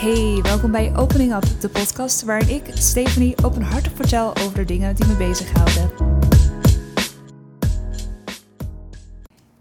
Hey, 0.00 0.40
welkom 0.42 0.70
bij 0.70 0.96
Opening 0.96 1.34
Up, 1.34 1.60
de 1.60 1.68
podcast 1.68 2.22
waarin 2.22 2.48
ik, 2.48 2.70
Stephanie, 2.74 3.44
openhartig 3.44 3.92
vertel 3.94 4.36
over 4.36 4.54
de 4.54 4.64
dingen 4.64 4.94
die 4.94 5.06
me 5.06 5.16
bezighouden. 5.16 5.90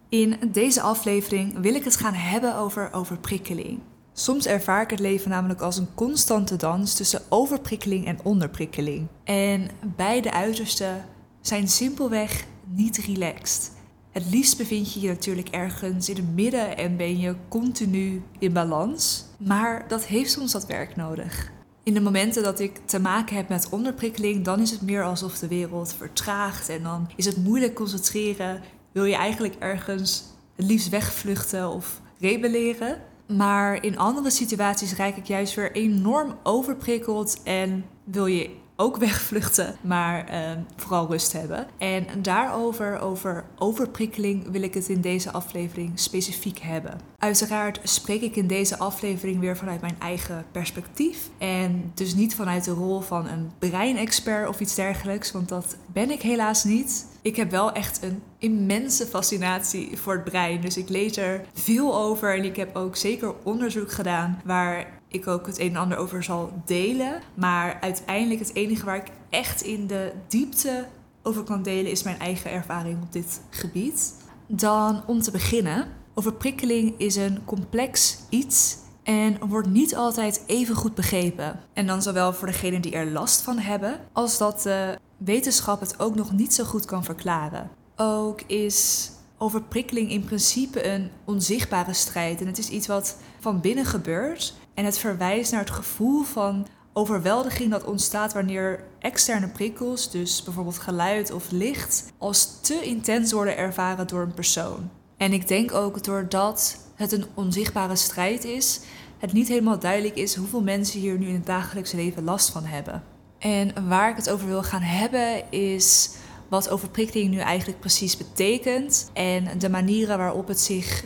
In 0.10 0.52
deze 0.52 0.82
aflevering 0.82 1.60
wil 1.60 1.76
ik 1.76 1.84
het 1.84 1.96
gaan 1.96 2.14
hebben 2.14 2.56
over 2.56 2.94
overprikkeling. 2.94 3.80
Soms 4.14 4.46
ervaar 4.46 4.82
ik 4.82 4.90
het 4.90 5.00
leven 5.00 5.30
namelijk 5.30 5.62
als 5.62 5.78
een 5.78 5.94
constante 5.96 6.56
dans 6.56 6.96
tussen 6.96 7.22
overprikkeling 7.30 8.06
en 8.06 8.20
onderprikkeling. 8.24 9.08
En 9.24 9.70
beide 9.96 10.32
uitersten 10.32 11.06
zijn 11.42 11.68
simpelweg 11.68 12.46
niet 12.66 12.98
relaxed. 12.98 13.79
Het 14.12 14.26
liefst 14.30 14.58
bevind 14.58 14.94
je 14.94 15.00
je 15.00 15.08
natuurlijk 15.08 15.50
ergens 15.50 16.10
in 16.10 16.16
het 16.16 16.36
midden 16.36 16.78
en 16.78 16.98
ben 16.98 17.20
je 17.20 17.36
continu 17.48 18.22
in 18.40 18.54
balans. 18.54 19.26
Maar 19.38 19.88
dat 19.88 20.06
heeft 20.06 20.32
soms 20.32 20.54
wat 20.54 20.66
werk 20.66 20.96
nodig. 20.96 21.52
In 21.84 21.94
de 21.94 22.02
momenten 22.02 22.44
dat 22.44 22.60
ik 22.60 22.80
te 22.86 23.00
maken 23.00 23.36
heb 23.36 23.50
met 23.50 23.70
onderprikkeling, 23.70 24.46
dan 24.46 24.60
is 24.60 24.72
het 24.72 24.82
meer 24.82 25.04
alsof 25.04 25.40
de 25.40 25.48
wereld 25.48 25.94
vertraagt 25.94 26.70
en 26.70 26.84
dan 26.84 27.10
is 27.16 27.26
het 27.26 27.38
moeilijk 27.38 27.74
concentreren. 27.74 28.62
Wil 28.92 29.06
je 29.06 29.16
eigenlijk 29.16 29.56
ergens 29.60 30.24
het 30.56 30.66
liefst 30.66 30.90
wegvluchten 30.90 31.70
of 31.70 32.02
rebelleren. 32.20 33.02
Maar 33.28 33.84
in 33.84 33.98
andere 33.98 34.30
situaties 34.30 34.94
raak 34.94 35.16
ik 35.16 35.26
juist 35.26 35.56
weer 35.56 35.72
enorm 35.72 36.38
overprikkeld 36.44 37.44
en 37.44 37.86
wil 38.04 38.26
je 38.26 38.50
ook 38.80 38.98
wegvluchten, 39.08 39.76
maar 39.82 40.28
ehm, 40.28 40.60
vooral 40.76 41.08
rust 41.08 41.34
hebben. 41.34 41.68
En 41.78 42.06
daarover, 42.22 43.00
over 43.00 43.46
overprikkeling, 43.58 44.52
wil 44.52 44.62
ik 44.62 44.74
het 44.74 44.90
in 44.90 45.02
deze 45.02 45.32
aflevering 45.32 46.00
specifiek 46.00 46.60
hebben. 46.60 47.00
Uiteraard 47.18 47.80
spreek 47.84 48.22
ik 48.22 48.36
in 48.36 48.48
deze 48.48 48.78
aflevering 48.78 49.40
weer 49.40 49.58
vanuit 49.58 49.82
mijn 49.82 50.00
eigen 50.00 50.46
perspectief. 50.52 51.30
En 51.38 51.92
dus 51.94 52.16
niet 52.16 52.36
vanuit 52.36 52.64
de 52.64 52.72
rol 52.72 53.00
van 53.00 53.28
een 53.28 53.52
breinexpert 53.60 54.48
of 54.48 54.60
iets 54.60 54.76
dergelijks, 54.76 55.32
want 55.32 55.50
dat 55.50 55.76
ben 55.94 56.12
ik 56.12 56.22
helaas 56.22 56.64
niet. 56.64 57.06
Ik 57.22 57.36
heb 57.36 57.52
wel 57.52 57.72
echt 57.72 58.04
een 58.04 58.22
immense 58.38 59.06
fascinatie 59.06 59.98
voor 59.98 60.14
het 60.14 60.24
brein. 60.24 60.62
Dus 60.62 60.78
ik 60.78 60.90
lees 60.90 61.18
er 61.18 61.46
veel 61.54 61.96
over 61.96 62.38
en 62.38 62.44
ik 62.44 62.56
heb 62.56 62.76
ook 62.76 62.96
zeker 62.96 63.34
onderzoek 63.44 63.92
gedaan 63.92 64.42
waar 64.46 64.99
ik 65.10 65.28
ook 65.28 65.48
het 65.48 65.60
een 65.60 65.70
en 65.70 65.76
ander 65.76 65.98
over 65.98 66.24
zal 66.24 66.52
delen. 66.66 67.22
Maar 67.34 67.78
uiteindelijk 67.82 68.40
het 68.40 68.56
enige 68.56 68.86
waar 68.86 68.96
ik 68.96 69.12
echt 69.30 69.62
in 69.62 69.88
de 69.88 70.12
diepte 70.28 70.86
over 71.24 71.44
kan 71.44 71.64
delen 71.64 71.92
is 71.92 72.04
mijn 72.04 72.20
eigen 72.20 72.52
ervaring 72.52 73.02
op 73.04 73.12
dit 73.12 73.42
gebied. 73.50 74.14
Dan 74.48 75.04
om 75.06 75.22
te 75.22 75.32
beginnen, 75.32 75.88
overprikkeling 76.14 76.94
is 76.98 77.16
een 77.16 77.46
complex 77.46 78.18
iets 78.30 78.78
en 79.04 79.48
wordt 79.48 79.70
niet 79.70 79.96
altijd 79.96 80.44
even 80.46 80.76
goed 80.76 80.96
begrepen. 80.96 81.60
En 81.74 81.88
dan 81.88 82.02
zowel 82.02 82.34
voor 82.34 82.48
degenen 82.48 82.82
die 82.82 82.92
er 82.92 83.12
last 83.12 83.42
van 83.42 83.58
hebben, 83.58 84.00
als 84.14 84.38
dat 84.38 84.62
de 84.62 84.98
wetenschap 85.18 85.80
het 85.80 86.00
ook 86.00 86.16
nog 86.16 86.32
niet 86.32 86.54
zo 86.54 86.64
goed 86.64 86.86
kan 86.86 87.04
verklaren. 87.04 87.70
Ook 87.96 88.42
is 88.42 89.10
overprikkeling 89.38 90.12
in 90.12 90.24
principe 90.24 90.88
een 90.88 91.10
onzichtbare 91.26 91.94
strijd 91.94 92.42
en 92.42 92.48
het 92.48 92.58
is 92.58 92.70
iets 92.70 92.88
wat 92.88 93.18
van 93.40 93.62
binnen 93.62 93.86
gebeurt 93.86 94.54
en 94.74 94.86
het 94.86 94.98
verwijst 94.98 95.52
naar 95.52 95.62
het 95.62 95.70
gevoel 95.70 96.24
van 96.24 96.68
overweldiging 96.94 97.72
dat 97.72 97.84
ontstaat 97.84 98.34
wanneer 98.34 98.84
externe 99.00 99.48
prikkels, 99.48 100.12
dus 100.12 100.44
bijvoorbeeld 100.44 100.80
geluid 100.80 101.32
of 101.32 101.52
licht, 101.52 102.06
als 102.18 102.62
te 102.62 102.82
intens 102.84 103.32
worden 103.32 103.58
ervaren 103.58 104.08
door 104.08 104.22
een 104.22 104.34
persoon. 104.34 104.90
En 105.18 105.34
ik 105.34 105.48
denk 105.48 105.74
ook 105.74 106.04
doordat 106.04 106.78
het 106.96 107.12
een 107.12 107.26
onzichtbare 107.34 107.96
strijd 107.96 108.44
is, 108.44 108.80
het 109.18 109.34
niet 109.34 109.48
helemaal 109.48 109.80
duidelijk 109.80 110.16
is 110.16 110.36
hoeveel 110.36 110.62
mensen 110.62 111.00
hier 111.00 111.18
nu 111.18 111.28
in 111.28 111.34
het 111.34 111.46
dagelijks 111.46 111.92
leven 111.92 112.24
last 112.24 112.50
van 112.50 112.64
hebben. 112.66 113.04
En 113.40 113.88
waar 113.88 114.10
ik 114.10 114.16
het 114.16 114.30
over 114.30 114.48
wil 114.48 114.64
gaan 114.64 114.82
hebben 114.82 115.52
is 115.52 116.12
wat 116.50 116.70
overprikkeling 116.70 117.32
nu 117.32 117.38
eigenlijk 117.38 117.80
precies 117.80 118.18
betekent 118.18 119.10
en 119.14 119.60
de 119.60 119.70
manieren 119.70 120.18
waarop 120.18 120.48
het 120.48 120.60
zich 120.60 121.04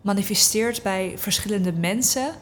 manifesteert 0.00 0.82
bij 0.82 1.12
verschillende 1.16 1.72
mensen 1.72 2.34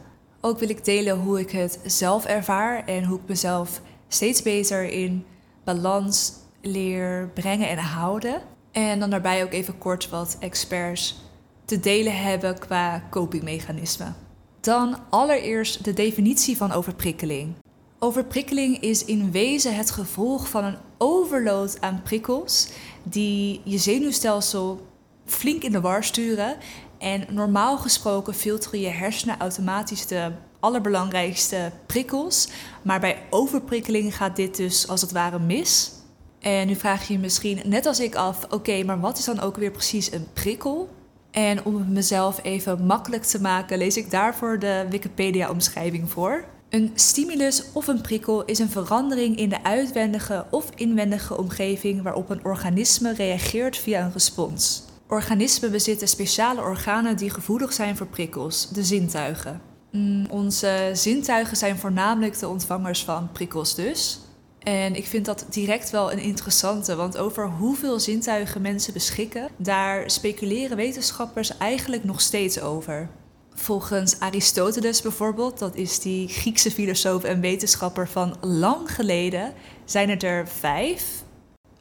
ook 0.44 0.58
wil 0.58 0.68
ik 0.68 0.84
delen 0.84 1.18
hoe 1.18 1.40
ik 1.40 1.50
het 1.50 1.78
zelf 1.84 2.24
ervaar 2.24 2.84
en 2.84 3.04
hoe 3.04 3.18
ik 3.18 3.28
mezelf 3.28 3.80
steeds 4.08 4.42
beter 4.42 4.84
in 4.84 5.24
balans 5.64 6.32
leer 6.60 7.30
brengen 7.34 7.68
en 7.68 7.78
houden. 7.78 8.42
En 8.72 8.98
dan 8.98 9.10
daarbij 9.10 9.44
ook 9.44 9.52
even 9.52 9.78
kort 9.78 10.08
wat 10.08 10.36
experts 10.40 11.20
te 11.64 11.80
delen 11.80 12.22
hebben 12.22 12.58
qua 12.58 13.02
copingmechanismen. 13.10 14.14
Dan 14.60 14.96
allereerst 15.10 15.84
de 15.84 15.92
definitie 15.92 16.56
van 16.56 16.72
overprikkeling. 16.72 17.54
Overprikkeling 17.98 18.80
is 18.80 19.04
in 19.04 19.30
wezen 19.30 19.76
het 19.76 19.90
gevolg 19.90 20.48
van 20.48 20.64
een 20.64 20.76
overload 20.98 21.80
aan 21.80 22.02
prikkels 22.02 22.68
die 23.02 23.60
je 23.64 23.78
zenuwstelsel 23.78 24.86
flink 25.24 25.62
in 25.62 25.72
de 25.72 25.80
war 25.80 26.04
sturen 26.04 26.56
en 27.02 27.24
normaal 27.30 27.78
gesproken 27.78 28.34
filteren 28.34 28.80
je 28.80 28.88
hersenen 28.88 29.38
automatisch 29.38 30.06
de 30.06 30.30
allerbelangrijkste 30.60 31.72
prikkels. 31.86 32.48
Maar 32.82 33.00
bij 33.00 33.22
overprikkeling 33.30 34.16
gaat 34.16 34.36
dit 34.36 34.56
dus 34.56 34.88
als 34.88 35.00
het 35.00 35.12
ware 35.12 35.38
mis. 35.38 35.92
En 36.40 36.66
nu 36.66 36.74
vraag 36.74 37.06
je 37.06 37.12
je 37.12 37.18
misschien, 37.18 37.60
net 37.64 37.86
als 37.86 38.00
ik, 38.00 38.14
af: 38.14 38.46
oké, 38.50 38.82
maar 38.84 39.00
wat 39.00 39.18
is 39.18 39.24
dan 39.24 39.40
ook 39.40 39.56
weer 39.56 39.70
precies 39.70 40.12
een 40.12 40.26
prikkel? 40.32 40.88
En 41.30 41.64
om 41.64 41.76
het 41.76 41.88
mezelf 41.88 42.40
even 42.42 42.86
makkelijk 42.86 43.22
te 43.22 43.40
maken, 43.40 43.78
lees 43.78 43.96
ik 43.96 44.10
daarvoor 44.10 44.58
de 44.58 44.86
Wikipedia-omschrijving 44.90 46.10
voor. 46.10 46.44
Een 46.68 46.90
stimulus 46.94 47.64
of 47.72 47.86
een 47.86 48.00
prikkel 48.00 48.44
is 48.44 48.58
een 48.58 48.70
verandering 48.70 49.36
in 49.36 49.48
de 49.48 49.64
uitwendige 49.64 50.46
of 50.50 50.70
inwendige 50.74 51.36
omgeving 51.36 52.02
waarop 52.02 52.30
een 52.30 52.44
organisme 52.44 53.14
reageert 53.14 53.76
via 53.76 54.04
een 54.04 54.12
respons. 54.12 54.82
Organismen 55.12 55.70
bezitten 55.70 56.08
speciale 56.08 56.60
organen 56.60 57.16
die 57.16 57.30
gevoelig 57.30 57.72
zijn 57.72 57.96
voor 57.96 58.06
prikkels, 58.06 58.68
de 58.68 58.84
zintuigen. 58.84 59.60
Mm, 59.90 60.26
onze 60.30 60.90
zintuigen 60.92 61.56
zijn 61.56 61.78
voornamelijk 61.78 62.38
de 62.38 62.48
ontvangers 62.48 63.04
van 63.04 63.32
prikkels 63.32 63.74
dus. 63.74 64.20
En 64.58 64.94
ik 64.94 65.06
vind 65.06 65.24
dat 65.24 65.46
direct 65.50 65.90
wel 65.90 66.12
een 66.12 66.18
interessante, 66.18 66.96
want 66.96 67.18
over 67.18 67.48
hoeveel 67.48 68.00
zintuigen 68.00 68.62
mensen 68.62 68.92
beschikken, 68.92 69.48
daar 69.56 70.10
speculeren 70.10 70.76
wetenschappers 70.76 71.56
eigenlijk 71.56 72.04
nog 72.04 72.20
steeds 72.20 72.60
over. 72.60 73.08
Volgens 73.54 74.20
Aristoteles 74.20 75.02
bijvoorbeeld, 75.02 75.58
dat 75.58 75.74
is 75.74 75.98
die 75.98 76.28
Griekse 76.28 76.70
filosoof 76.70 77.24
en 77.24 77.40
wetenschapper 77.40 78.08
van 78.08 78.36
lang 78.40 78.94
geleden, 78.94 79.52
zijn 79.84 80.10
het 80.10 80.22
er 80.22 80.48
vijf. 80.48 81.22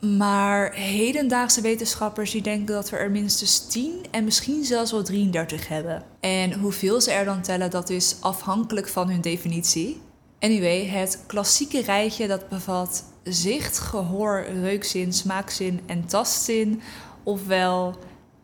Maar 0.02 0.74
hedendaagse 0.74 1.62
wetenschappers 1.62 2.32
die 2.32 2.42
denken 2.42 2.76
dat 2.76 2.90
we 2.90 2.98
er 2.98 3.12
minstens 3.12 3.68
10 3.68 4.06
en 4.12 4.24
misschien 4.24 4.66
zelfs 4.66 4.92
wel 4.92 5.04
33 5.04 5.68
hebben. 5.68 6.04
En 6.20 6.54
hoeveel 6.54 7.02
ze 7.02 7.12
er 7.12 7.26
dan 7.26 7.42
tellen, 7.42 7.70
dat 7.70 7.90
is 7.90 8.16
afhankelijk 8.20 8.88
van 8.88 9.10
hun 9.10 9.22
definitie. 9.22 10.02
Anyway, 10.40 10.86
het 10.86 11.24
klassieke 11.28 11.82
rijtje 11.82 12.28
dat 12.28 12.50
bevat 12.50 13.04
zicht, 13.24 13.80
gehoor, 13.80 14.46
reukzin, 14.62 15.14
smaakzin 15.14 15.80
en 15.86 16.06
tastzin. 16.06 16.82
Ofwel 17.24 17.96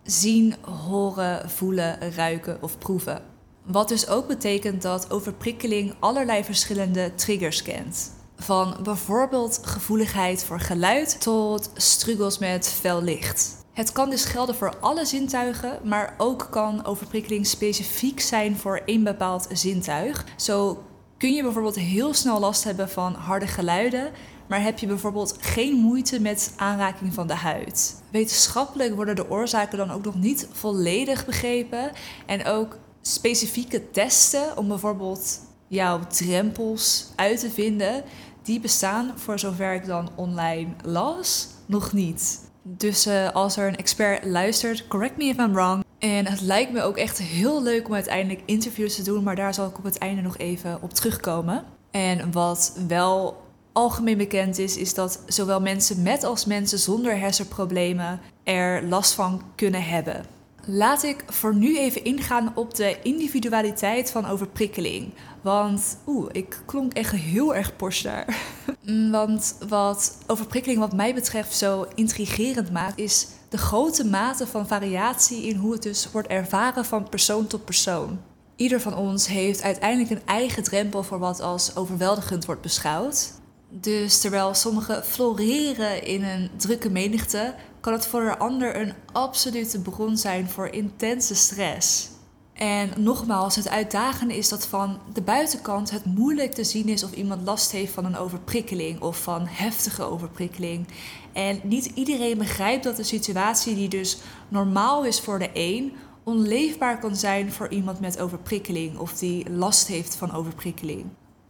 zien, 0.04 0.56
horen, 0.62 1.50
voelen, 1.50 2.14
ruiken 2.16 2.58
of 2.62 2.78
proeven. 2.78 3.22
Wat 3.64 3.88
dus 3.88 4.08
ook 4.08 4.28
betekent 4.28 4.82
dat 4.82 5.12
overprikkeling 5.12 5.96
allerlei 6.00 6.44
verschillende 6.44 7.16
triggers 7.16 7.62
kent. 7.62 8.12
Van 8.38 8.78
bijvoorbeeld 8.84 9.60
gevoeligheid 9.62 10.44
voor 10.44 10.60
geluid 10.60 11.22
tot 11.22 11.70
struggles 11.74 12.38
met 12.38 12.68
fel 12.68 13.02
licht. 13.02 13.56
Het 13.74 13.92
kan 13.92 14.10
dus 14.10 14.26
gelden 14.26 14.56
voor 14.56 14.78
alle 14.80 15.06
zintuigen, 15.06 15.80
maar 15.84 16.14
ook 16.18 16.48
kan 16.52 16.86
overprikkeling 16.86 17.48
specifiek 17.48 18.20
zijn 18.20 18.58
voor 18.58 18.82
één 18.86 19.04
bepaald 19.04 19.48
zintuig. 19.52 20.26
Zo 20.36 20.84
kun 21.18 21.34
je 21.34 21.44
bijvoorbeeld 21.44 21.76
heel 21.76 22.14
snel 22.14 22.40
last 22.40 22.64
hebben 22.64 22.90
van 22.90 23.14
harde 23.14 23.48
geluiden, 23.48 24.12
maar 24.48 24.62
heb 24.62 24.80
je 24.80 24.88
bijvoorbeeld 24.88 25.36
geen 25.40 25.76
moeite 25.76 26.20
met 26.20 26.54
aanraking 26.56 27.14
van 27.14 27.28
de 27.28 27.36
huid. 27.36 28.02
Wetenschappelijk 28.12 28.96
worden 28.96 29.16
de 29.16 29.30
oorzaken 29.30 29.78
dan 29.78 29.92
ook 29.92 30.04
nog 30.04 30.16
niet 30.16 30.48
volledig 30.52 31.26
begrepen 31.26 31.92
en 32.26 32.46
ook 32.46 32.78
specifieke 33.02 33.92
testen 33.92 34.58
om 34.58 34.68
bijvoorbeeld 34.68 35.40
jouw 35.68 36.00
drempels 36.08 37.08
uit 37.16 37.40
te 37.40 37.50
vinden, 37.50 38.04
die 38.48 38.60
bestaan, 38.60 39.12
voor 39.16 39.40
zover 39.40 39.74
ik 39.74 39.86
dan 39.86 40.10
online 40.16 40.70
las, 40.84 41.48
nog 41.66 41.94
niet. 41.94 42.40
Dus 42.62 43.08
uh, 43.08 43.32
als 43.32 43.58
er 43.58 43.68
een 43.68 43.76
expert 43.76 44.26
luistert, 44.26 44.88
correct 44.88 45.18
me 45.18 45.24
if 45.24 45.38
I'm 45.38 45.54
wrong. 45.54 45.84
En 46.00 46.28
het 46.28 46.42
lijkt 46.42 46.72
me 46.72 46.82
ook 46.82 46.98
echt 46.98 47.18
heel 47.18 47.64
leuk 47.64 47.88
om 47.88 47.94
uiteindelijk 47.94 48.42
interviews 48.46 48.96
te 48.96 49.04
doen, 49.04 49.24
maar 49.24 49.36
daar 49.36 49.54
zal 49.54 49.68
ik 49.68 49.78
op 49.78 49.84
het 49.84 49.98
einde 49.98 50.22
nog 50.22 50.38
even 50.38 50.82
op 50.82 50.94
terugkomen. 50.94 51.64
En 51.92 52.32
wat 52.32 52.78
wel 52.88 53.46
algemeen 53.74 54.18
bekend 54.18 54.58
is, 54.58 54.78
is 54.78 54.94
dat 54.94 55.24
zowel 55.28 55.62
mensen 55.62 56.02
met 56.02 56.24
als 56.24 56.46
mensen 56.46 56.80
zonder 56.80 57.20
hersenproblemen 57.20 58.20
er 58.44 58.84
last 58.84 59.14
van 59.14 59.42
kunnen 59.56 59.84
hebben. 59.84 60.26
Laat 60.66 61.04
ik 61.04 61.24
voor 61.28 61.56
nu 61.56 61.78
even 61.78 62.04
ingaan 62.04 62.52
op 62.56 62.76
de 62.76 62.98
individualiteit 63.04 64.12
van 64.12 64.26
overprikkeling. 64.26 65.14
Want 65.48 65.98
oeh, 66.08 66.30
ik 66.32 66.62
klonk 66.66 66.94
echt 66.94 67.12
heel 67.12 67.56
erg 67.56 67.76
Porsche 67.76 68.04
daar. 68.04 68.38
Want 69.12 69.58
wat 69.68 70.18
overprikkeling 70.26 70.80
wat 70.80 70.94
mij 70.94 71.14
betreft 71.14 71.58
zo 71.58 71.86
intrigerend 71.96 72.72
maakt, 72.72 73.00
is 73.00 73.28
de 73.50 73.58
grote 73.58 74.06
mate 74.06 74.48
van 74.48 74.68
variatie 74.68 75.44
in 75.44 75.56
hoe 75.56 75.74
het 75.74 75.84
dus 75.84 76.12
wordt 76.12 76.28
ervaren 76.28 76.86
van 76.86 77.10
persoon 77.10 77.48
tot 77.48 77.66
persoon. 77.66 78.20
Ieder 78.56 78.82
van 78.82 78.96
ons 78.96 79.28
heeft 79.28 79.62
uiteindelijk 79.62 80.10
een 80.10 80.26
eigen 80.26 80.64
drempel 80.64 81.04
voor 81.04 81.20
wat 81.20 81.42
als 81.42 81.76
overweldigend 81.76 82.46
wordt 82.46 82.62
beschouwd. 82.62 83.32
Dus 83.70 84.20
terwijl 84.20 84.54
sommigen 84.54 85.04
floreren 85.04 86.04
in 86.04 86.24
een 86.24 86.50
drukke 86.58 86.90
menigte, 86.90 87.56
kan 87.80 87.94
het 87.94 88.08
voor 88.08 88.22
een 88.22 88.38
ander 88.38 88.76
een 88.80 88.94
absolute 89.12 89.82
bron 89.82 90.18
zijn 90.18 90.50
voor 90.50 90.68
intense 90.68 91.36
stress. 91.36 92.16
En 92.58 92.90
nogmaals, 92.98 93.56
het 93.56 93.70
uitdagende 93.70 94.38
is 94.38 94.50
dat 94.50 94.68
van 94.68 95.00
de 95.14 95.22
buitenkant 95.22 95.92
het 95.92 96.06
moeilijk 96.06 96.54
te 96.54 96.64
zien 96.64 96.88
is 96.88 97.04
of 97.04 97.12
iemand 97.12 97.46
last 97.46 97.72
heeft 97.72 97.94
van 97.94 98.06
een 98.06 98.18
overprikkeling 98.18 99.02
of 99.02 99.22
van 99.22 99.46
heftige 99.48 100.04
overprikkeling. 100.04 100.88
En 101.34 101.60
niet 101.64 101.86
iedereen 101.86 102.38
begrijpt 102.38 102.84
dat 102.84 102.96
de 102.96 103.04
situatie 103.04 103.76
die 103.76 103.90
dus 103.90 104.18
normaal 104.48 105.06
is 105.06 105.20
voor 105.20 105.40
de 105.40 105.50
een, 105.54 105.94
onleefbaar 106.24 107.00
kan 107.00 107.16
zijn 107.16 107.52
voor 107.52 107.70
iemand 107.70 108.00
met 108.00 108.20
overprikkeling 108.20 108.98
of 108.98 109.14
die 109.14 109.50
last 109.50 109.88
heeft 109.88 110.16
van 110.16 110.34
overprikkeling. 110.34 111.06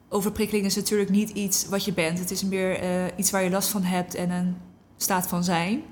Overprikkeling 0.10 0.66
is 0.66 0.76
natuurlijk 0.76 1.10
niet 1.10 1.30
iets 1.30 1.68
wat 1.68 1.86
je 1.86 1.94
bent. 1.94 2.20
Het 2.20 2.32
is 2.32 2.44
meer 2.44 2.84
uh, 2.84 3.06
iets 3.16 3.32
waar 3.32 3.44
je 3.44 3.50
last 3.50 3.70
van 3.70 3.84
hebt 3.84 4.16
en 4.16 4.30
een 4.30 4.58
staat 4.98 5.28
van 5.28 5.44
zijn. 5.44 5.84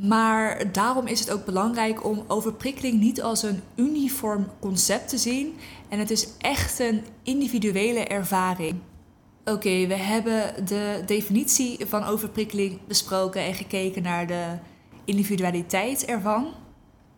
Maar 0.00 0.72
daarom 0.72 1.06
is 1.06 1.20
het 1.20 1.30
ook 1.30 1.44
belangrijk 1.44 2.04
om 2.04 2.24
overprikkeling 2.26 3.00
niet 3.00 3.22
als 3.22 3.42
een 3.42 3.62
uniform 3.74 4.48
concept 4.60 5.08
te 5.08 5.18
zien. 5.18 5.56
En 5.88 5.98
het 5.98 6.10
is 6.10 6.28
echt 6.38 6.78
een 6.78 7.04
individuele 7.22 8.04
ervaring. 8.04 8.74
Oké, 9.44 9.86
we 9.86 9.94
hebben 9.94 10.66
de 10.66 11.02
definitie 11.06 11.86
van 11.86 12.04
overprikkeling 12.04 12.78
besproken 12.86 13.40
en 13.40 13.54
gekeken 13.54 14.02
naar 14.02 14.26
de 14.26 14.44
individualiteit 15.04 16.04
ervan. 16.04 16.46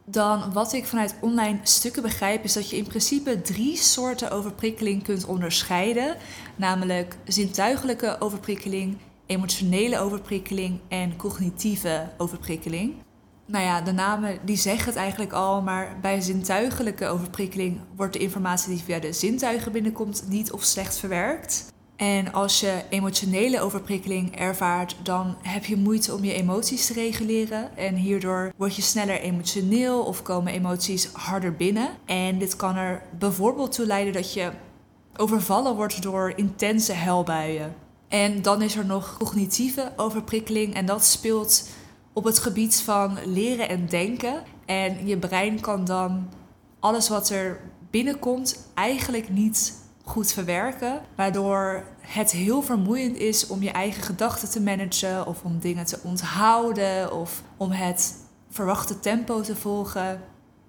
Dan 0.05 0.53
wat 0.53 0.73
ik 0.73 0.87
vanuit 0.87 1.17
online 1.21 1.59
stukken 1.63 2.03
begrijp 2.03 2.45
is 2.45 2.53
dat 2.53 2.71
je 2.71 2.77
in 2.77 2.87
principe 2.87 3.41
drie 3.41 3.77
soorten 3.77 4.31
overprikkeling 4.31 5.03
kunt 5.03 5.27
onderscheiden. 5.27 6.17
Namelijk 6.57 7.17
zintuigelijke 7.25 8.17
overprikkeling, 8.21 8.97
emotionele 9.29 9.99
overprikkeling 9.99 10.81
en 10.89 11.17
cognitieve 11.17 12.09
overprikkeling. 12.17 12.95
Nou 13.47 13.65
ja, 13.65 13.81
de 13.81 13.93
namen 13.93 14.39
die 14.45 14.57
zeggen 14.57 14.87
het 14.89 14.97
eigenlijk 14.97 15.33
al, 15.33 15.63
maar 15.63 15.97
bij 16.01 16.21
zintuigelijke 16.21 17.07
overprikkeling 17.07 17.81
wordt 17.97 18.13
de 18.13 18.19
informatie 18.19 18.75
die 18.75 18.85
via 18.85 18.99
de 18.99 19.13
zintuigen 19.13 19.73
binnenkomt 19.73 20.25
niet 20.29 20.53
of 20.53 20.63
slecht 20.63 20.99
verwerkt. 20.99 21.73
En 21.97 22.33
als 22.33 22.61
je 22.61 22.83
emotionele 22.89 23.61
overprikkeling 23.61 24.37
ervaart, 24.37 24.97
dan 25.03 25.37
heb 25.43 25.65
je 25.65 25.77
moeite 25.77 26.15
om 26.15 26.25
je 26.25 26.33
emoties 26.33 26.87
te 26.87 26.93
reguleren. 26.93 27.77
En 27.77 27.95
hierdoor 27.95 28.53
word 28.57 28.77
je 28.77 28.83
sneller 28.83 29.21
emotioneel 29.21 30.03
of 30.03 30.23
komen 30.23 30.53
emoties 30.53 31.09
harder 31.13 31.53
binnen. 31.53 31.89
En 32.05 32.39
dit 32.39 32.57
kan 32.57 32.77
er 32.77 33.03
bijvoorbeeld 33.19 33.73
toe 33.73 33.87
leiden 33.87 34.13
dat 34.13 34.33
je 34.33 34.51
overvallen 35.17 35.77
wordt 35.77 36.03
door 36.03 36.33
intense 36.37 36.93
helbuien. 36.93 37.75
En 38.09 38.43
dan 38.43 38.63
is 38.63 38.77
er 38.77 38.87
nog 38.87 39.17
cognitieve 39.19 39.93
overprikkeling 39.97 40.75
en 40.75 40.87
dat 40.87 41.05
speelt 41.05 41.69
op 42.13 42.25
het 42.25 42.39
gebied 42.39 42.81
van 42.81 43.19
leren 43.25 43.69
en 43.69 43.87
denken. 43.87 44.43
En 44.67 45.07
je 45.07 45.19
brein 45.19 45.61
kan 45.61 45.85
dan 45.85 46.29
alles 46.81 47.09
wat 47.09 47.31
er 47.31 47.61
binnenkomt 47.91 48.71
eigenlijk 48.75 49.29
niet 49.29 49.87
goed 50.03 50.33
verwerken, 50.33 51.01
waardoor 51.17 51.85
het 52.01 52.31
heel 52.31 52.63
vermoeiend 52.63 53.17
is 53.17 53.47
om 53.47 53.63
je 53.63 53.71
eigen 53.71 54.03
gedachten 54.03 54.51
te 54.51 54.61
managen 54.61 55.27
of 55.27 55.43
om 55.43 55.59
dingen 55.59 55.85
te 55.85 55.99
onthouden 56.03 57.13
of 57.13 57.43
om 57.57 57.71
het 57.71 58.15
verwachte 58.51 59.01
tempo 59.01 59.41
te 59.41 59.57
volgen 59.57 60.21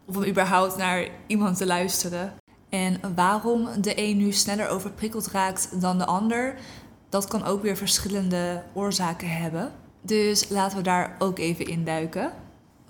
of 0.05 0.15
om 0.15 0.25
überhaupt 0.25 0.77
naar 0.77 1.07
iemand 1.27 1.57
te 1.57 1.65
luisteren. 1.65 2.33
En 2.69 2.99
waarom 3.15 3.67
de 3.81 3.93
een 3.95 4.17
nu 4.17 4.31
sneller 4.31 4.69
overprikkeld 4.69 5.27
raakt 5.27 5.81
dan 5.81 5.97
de 5.97 6.05
ander, 6.05 6.55
dat 7.09 7.27
kan 7.27 7.43
ook 7.45 7.61
weer 7.61 7.77
verschillende 7.77 8.63
oorzaken 8.73 9.29
hebben. 9.29 9.71
Dus 10.01 10.49
laten 10.49 10.77
we 10.77 10.83
daar 10.83 11.15
ook 11.19 11.39
even 11.39 11.67
induiken. 11.67 12.31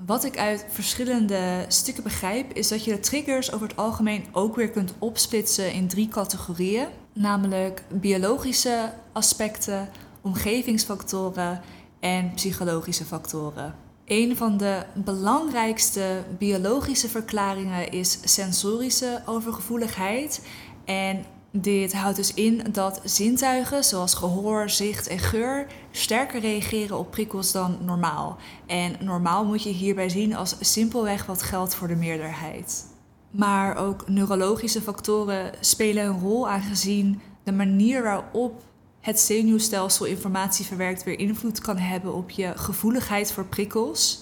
Wat 0.05 0.23
ik 0.23 0.37
uit 0.37 0.65
verschillende 0.69 1.65
stukken 1.67 2.03
begrijp, 2.03 2.53
is 2.53 2.67
dat 2.67 2.83
je 2.83 2.91
de 2.91 2.99
triggers 2.99 3.51
over 3.51 3.67
het 3.67 3.77
algemeen 3.77 4.25
ook 4.31 4.55
weer 4.55 4.69
kunt 4.69 4.93
opsplitsen 4.99 5.73
in 5.73 5.87
drie 5.87 6.07
categorieën. 6.07 6.87
Namelijk 7.13 7.83
biologische 7.91 8.93
aspecten, 9.13 9.89
omgevingsfactoren 10.21 11.61
en 11.99 12.33
psychologische 12.33 13.05
factoren. 13.05 13.75
Een 14.05 14.37
van 14.37 14.57
de 14.57 14.83
belangrijkste 14.93 16.23
biologische 16.37 17.09
verklaringen 17.09 17.91
is 17.91 18.19
sensorische 18.23 19.21
overgevoeligheid. 19.25 20.45
En 20.85 21.25
dit 21.51 21.93
houdt 21.93 22.15
dus 22.15 22.33
in 22.33 22.63
dat 22.71 23.01
zintuigen 23.03 23.83
zoals 23.83 24.13
gehoor, 24.13 24.69
zicht 24.69 25.07
en 25.07 25.19
geur 25.19 25.67
sterker 25.91 26.39
reageren 26.39 26.97
op 26.97 27.11
prikkels 27.11 27.51
dan 27.51 27.77
normaal. 27.81 28.37
En 28.65 28.95
normaal 28.99 29.45
moet 29.45 29.63
je 29.63 29.69
hierbij 29.69 30.09
zien 30.09 30.35
als 30.35 30.55
simpelweg 30.59 31.25
wat 31.25 31.41
geldt 31.41 31.75
voor 31.75 31.87
de 31.87 31.95
meerderheid. 31.95 32.85
Maar 33.31 33.77
ook 33.77 34.07
neurologische 34.07 34.81
factoren 34.81 35.51
spelen 35.59 36.05
een 36.05 36.19
rol 36.19 36.49
aangezien 36.49 37.21
de 37.43 37.51
manier 37.51 38.03
waarop 38.03 38.63
het 38.99 39.19
zenuwstelsel 39.19 40.05
informatie 40.05 40.65
verwerkt 40.65 41.03
weer 41.03 41.19
invloed 41.19 41.61
kan 41.61 41.77
hebben 41.77 42.13
op 42.13 42.29
je 42.29 42.53
gevoeligheid 42.55 43.31
voor 43.31 43.45
prikkels. 43.45 44.21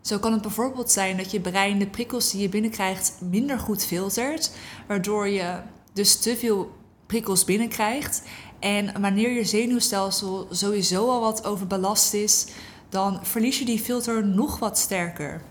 Zo 0.00 0.18
kan 0.18 0.32
het 0.32 0.42
bijvoorbeeld 0.42 0.90
zijn 0.90 1.16
dat 1.16 1.30
je 1.30 1.40
brein 1.40 1.78
de 1.78 1.86
prikkels 1.86 2.30
die 2.30 2.40
je 2.40 2.48
binnenkrijgt 2.48 3.20
minder 3.20 3.58
goed 3.58 3.84
filtert, 3.84 4.52
waardoor 4.86 5.28
je 5.28 5.58
dus 5.92 6.18
te 6.18 6.36
veel 6.36 6.72
prikkels 7.06 7.44
binnenkrijgt. 7.44 8.22
En 8.58 9.00
wanneer 9.00 9.30
je 9.30 9.44
zenuwstelsel 9.44 10.46
sowieso 10.50 11.08
al 11.08 11.20
wat 11.20 11.44
overbelast 11.44 12.14
is, 12.14 12.46
dan 12.88 13.18
verlies 13.22 13.58
je 13.58 13.64
die 13.64 13.78
filter 13.78 14.26
nog 14.26 14.58
wat 14.58 14.78
sterker. 14.78 15.42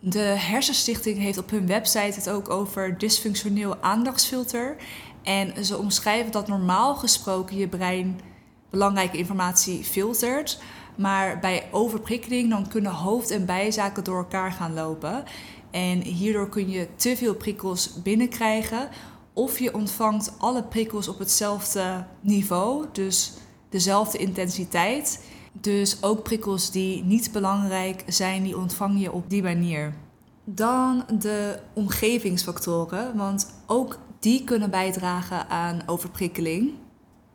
De 0.00 0.18
Hersenstichting 0.18 1.18
heeft 1.18 1.38
op 1.38 1.50
hun 1.50 1.66
website 1.66 2.14
het 2.14 2.30
ook 2.30 2.50
over 2.50 2.98
dysfunctioneel 2.98 3.76
aandachtsfilter. 3.80 4.76
En 5.22 5.64
ze 5.64 5.78
omschrijven 5.78 6.32
dat 6.32 6.48
normaal 6.48 6.94
gesproken 6.94 7.56
je 7.56 7.68
brein 7.68 8.20
belangrijke 8.70 9.16
informatie 9.16 9.84
filtert. 9.84 10.58
Maar 10.96 11.38
bij 11.38 11.68
overprikkeling 11.70 12.50
dan 12.50 12.68
kunnen 12.68 12.92
hoofd- 12.92 13.30
en 13.30 13.46
bijzaken 13.46 14.04
door 14.04 14.18
elkaar 14.18 14.52
gaan 14.52 14.74
lopen. 14.74 15.24
En 15.70 16.02
hierdoor 16.02 16.48
kun 16.48 16.70
je 16.70 16.88
te 16.96 17.16
veel 17.16 17.34
prikkels 17.34 18.02
binnenkrijgen 18.02 18.88
of 19.34 19.58
je 19.58 19.74
ontvangt 19.74 20.32
alle 20.38 20.62
prikkels 20.62 21.08
op 21.08 21.18
hetzelfde 21.18 22.04
niveau, 22.20 22.86
dus 22.92 23.32
dezelfde 23.68 24.18
intensiteit. 24.18 25.24
Dus 25.52 26.02
ook 26.02 26.22
prikkels 26.22 26.70
die 26.70 27.04
niet 27.04 27.32
belangrijk 27.32 28.04
zijn, 28.06 28.42
die 28.42 28.58
ontvang 28.58 29.00
je 29.00 29.12
op 29.12 29.30
die 29.30 29.42
manier. 29.42 29.94
Dan 30.44 31.04
de 31.18 31.58
omgevingsfactoren, 31.72 33.16
want 33.16 33.50
ook 33.66 33.98
die 34.18 34.44
kunnen 34.44 34.70
bijdragen 34.70 35.48
aan 35.48 35.82
overprikkeling. 35.86 36.72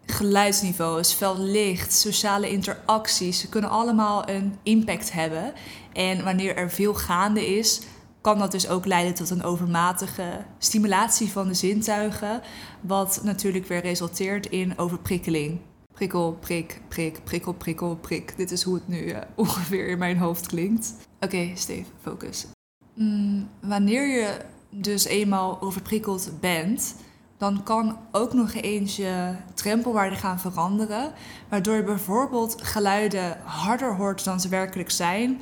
Geluidsniveaus, 0.06 1.14
fel 1.14 1.38
licht, 1.40 1.94
sociale 1.94 2.50
interacties, 2.50 3.40
ze 3.40 3.50
kunnen 3.50 3.70
allemaal 3.70 4.30
een 4.30 4.56
impact 4.64 5.12
hebben. 5.12 5.54
En 5.94 6.24
wanneer 6.24 6.56
er 6.56 6.72
veel 6.72 6.94
gaande 6.94 7.58
is, 7.58 7.82
kan 8.30 8.40
dat 8.40 8.52
dus 8.52 8.68
ook 8.68 8.86
leiden 8.86 9.14
tot 9.14 9.30
een 9.30 9.44
overmatige 9.44 10.46
stimulatie 10.58 11.32
van 11.32 11.48
de 11.48 11.54
zintuigen, 11.54 12.42
wat 12.82 13.20
natuurlijk 13.24 13.66
weer 13.66 13.82
resulteert 13.82 14.46
in 14.46 14.78
overprikkeling. 14.78 15.60
Prikkel, 15.94 16.38
prik, 16.40 16.82
prik, 16.88 17.24
prikkel, 17.24 17.54
prikkel, 17.54 17.96
prik. 17.96 18.38
Dit 18.38 18.52
is 18.52 18.64
hoe 18.64 18.76
het 18.76 18.88
nu 18.88 18.98
uh, 18.98 19.18
ongeveer 19.36 19.88
in 19.88 19.98
mijn 19.98 20.18
hoofd 20.18 20.48
klinkt. 20.48 20.94
Oké, 21.20 21.52
Steve, 21.56 21.90
focus. 22.02 22.48
Mm, 22.94 23.50
wanneer 23.62 24.08
je 24.08 24.38
dus 24.70 25.06
eenmaal 25.06 25.62
overprikkeld 25.62 26.32
bent, 26.40 26.96
dan 27.38 27.64
kan 27.64 27.98
ook 28.12 28.34
nog 28.34 28.54
eens 28.54 28.96
je 28.96 29.36
drempelwaarde 29.54 30.16
gaan 30.16 30.40
veranderen, 30.40 31.12
waardoor 31.50 31.76
je 31.76 31.84
bijvoorbeeld 31.84 32.62
geluiden 32.62 33.38
harder 33.44 33.96
hoort 33.96 34.24
dan 34.24 34.40
ze 34.40 34.50
werkelijk 34.50 34.92
zijn, 34.92 35.42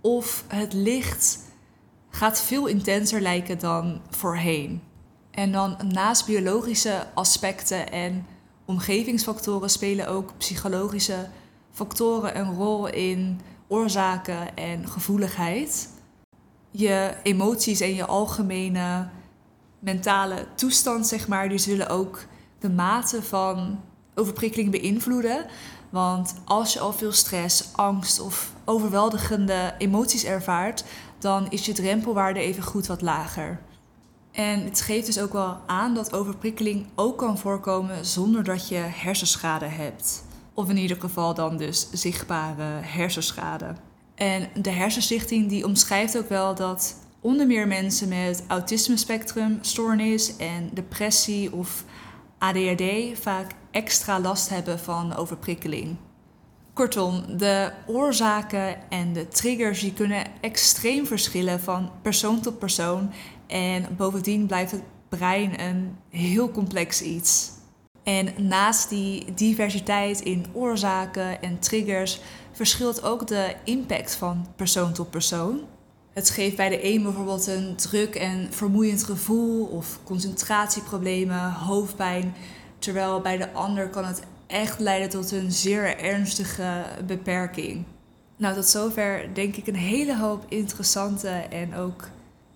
of 0.00 0.44
het 0.48 0.72
licht 0.72 1.44
gaat 2.16 2.40
veel 2.40 2.66
intenser 2.66 3.20
lijken 3.20 3.58
dan 3.58 4.00
voorheen. 4.10 4.82
En 5.30 5.52
dan 5.52 5.76
naast 5.92 6.26
biologische 6.26 7.06
aspecten 7.14 7.92
en 7.92 8.26
omgevingsfactoren 8.64 9.70
spelen 9.70 10.08
ook 10.08 10.32
psychologische 10.38 11.28
factoren 11.72 12.38
een 12.38 12.54
rol 12.54 12.86
in 12.86 13.40
oorzaken 13.68 14.56
en 14.56 14.88
gevoeligheid. 14.88 15.88
je 16.70 17.14
emoties 17.22 17.80
en 17.80 17.94
je 17.94 18.06
algemene 18.06 19.08
mentale 19.78 20.46
toestand, 20.54 21.06
zeg 21.06 21.28
maar, 21.28 21.48
die 21.48 21.58
zullen 21.58 21.88
ook 21.88 22.24
de 22.58 22.70
mate 22.70 23.22
van 23.22 23.80
overprikkeling 24.14 24.70
beïnvloeden. 24.70 25.46
Want 25.90 26.34
als 26.44 26.72
je 26.72 26.80
al 26.80 26.92
veel 26.92 27.12
stress, 27.12 27.68
angst 27.72 28.20
of 28.20 28.52
overweldigende 28.64 29.74
emoties 29.78 30.24
ervaart, 30.24 30.84
dan 31.18 31.50
is 31.50 31.66
je 31.66 31.72
drempelwaarde 31.72 32.40
even 32.40 32.62
goed 32.62 32.86
wat 32.86 33.02
lager. 33.02 33.60
En 34.32 34.64
het 34.64 34.80
geeft 34.80 35.06
dus 35.06 35.18
ook 35.18 35.32
wel 35.32 35.56
aan 35.66 35.94
dat 35.94 36.12
overprikkeling 36.12 36.86
ook 36.94 37.18
kan 37.18 37.38
voorkomen 37.38 38.04
zonder 38.04 38.44
dat 38.44 38.68
je 38.68 38.76
hersenschade 38.76 39.64
hebt. 39.64 40.24
Of 40.54 40.68
in 40.68 40.76
ieder 40.76 41.00
geval 41.00 41.34
dan 41.34 41.56
dus 41.56 41.90
zichtbare 41.90 42.80
hersenschade. 42.82 43.74
En 44.14 44.48
de 44.62 44.70
Hersenstichting 44.70 45.48
die 45.48 45.64
omschrijft 45.64 46.18
ook 46.18 46.28
wel 46.28 46.54
dat 46.54 46.96
onder 47.20 47.46
meer 47.46 47.66
mensen 47.66 48.08
met 48.08 48.44
autisme-spectrumstoornis 48.48 50.36
en 50.36 50.70
depressie 50.72 51.52
of 51.52 51.84
ADHD 52.38 52.82
vaak 53.20 53.50
extra 53.70 54.20
last 54.20 54.48
hebben 54.48 54.78
van 54.78 55.16
overprikkeling. 55.16 55.96
Kortom, 56.76 57.24
de 57.36 57.72
oorzaken 57.86 58.90
en 58.90 59.12
de 59.12 59.28
triggers 59.28 59.80
die 59.80 59.92
kunnen 59.92 60.26
extreem 60.40 61.06
verschillen 61.06 61.60
van 61.60 61.90
persoon 62.02 62.40
tot 62.40 62.58
persoon 62.58 63.12
en 63.46 63.86
bovendien 63.96 64.46
blijft 64.46 64.70
het 64.70 64.82
brein 65.08 65.60
een 65.60 65.96
heel 66.10 66.50
complex 66.50 67.02
iets. 67.02 67.50
En 68.02 68.48
naast 68.48 68.88
die 68.88 69.34
diversiteit 69.34 70.20
in 70.20 70.46
oorzaken 70.52 71.42
en 71.42 71.58
triggers 71.58 72.20
verschilt 72.52 73.02
ook 73.02 73.26
de 73.26 73.54
impact 73.64 74.14
van 74.14 74.46
persoon 74.56 74.92
tot 74.92 75.10
persoon. 75.10 75.60
Het 76.12 76.30
geeft 76.30 76.56
bij 76.56 76.68
de 76.68 76.84
een 76.84 77.02
bijvoorbeeld 77.02 77.46
een 77.46 77.76
druk 77.76 78.14
en 78.14 78.52
vermoeiend 78.52 79.04
gevoel 79.04 79.66
of 79.66 79.98
concentratieproblemen, 80.04 81.52
hoofdpijn, 81.52 82.34
terwijl 82.78 83.20
bij 83.20 83.36
de 83.36 83.52
ander 83.52 83.88
kan 83.88 84.04
het 84.04 84.22
echt 84.46 84.78
leiden 84.78 85.08
tot 85.08 85.30
een 85.30 85.52
zeer 85.52 85.98
ernstige 85.98 86.84
beperking. 87.06 87.84
Nou, 88.36 88.54
tot 88.54 88.66
zover 88.66 89.34
denk 89.34 89.56
ik 89.56 89.66
een 89.66 89.74
hele 89.74 90.16
hoop 90.16 90.44
interessante 90.48 91.28
en 91.28 91.74
ook 91.74 92.08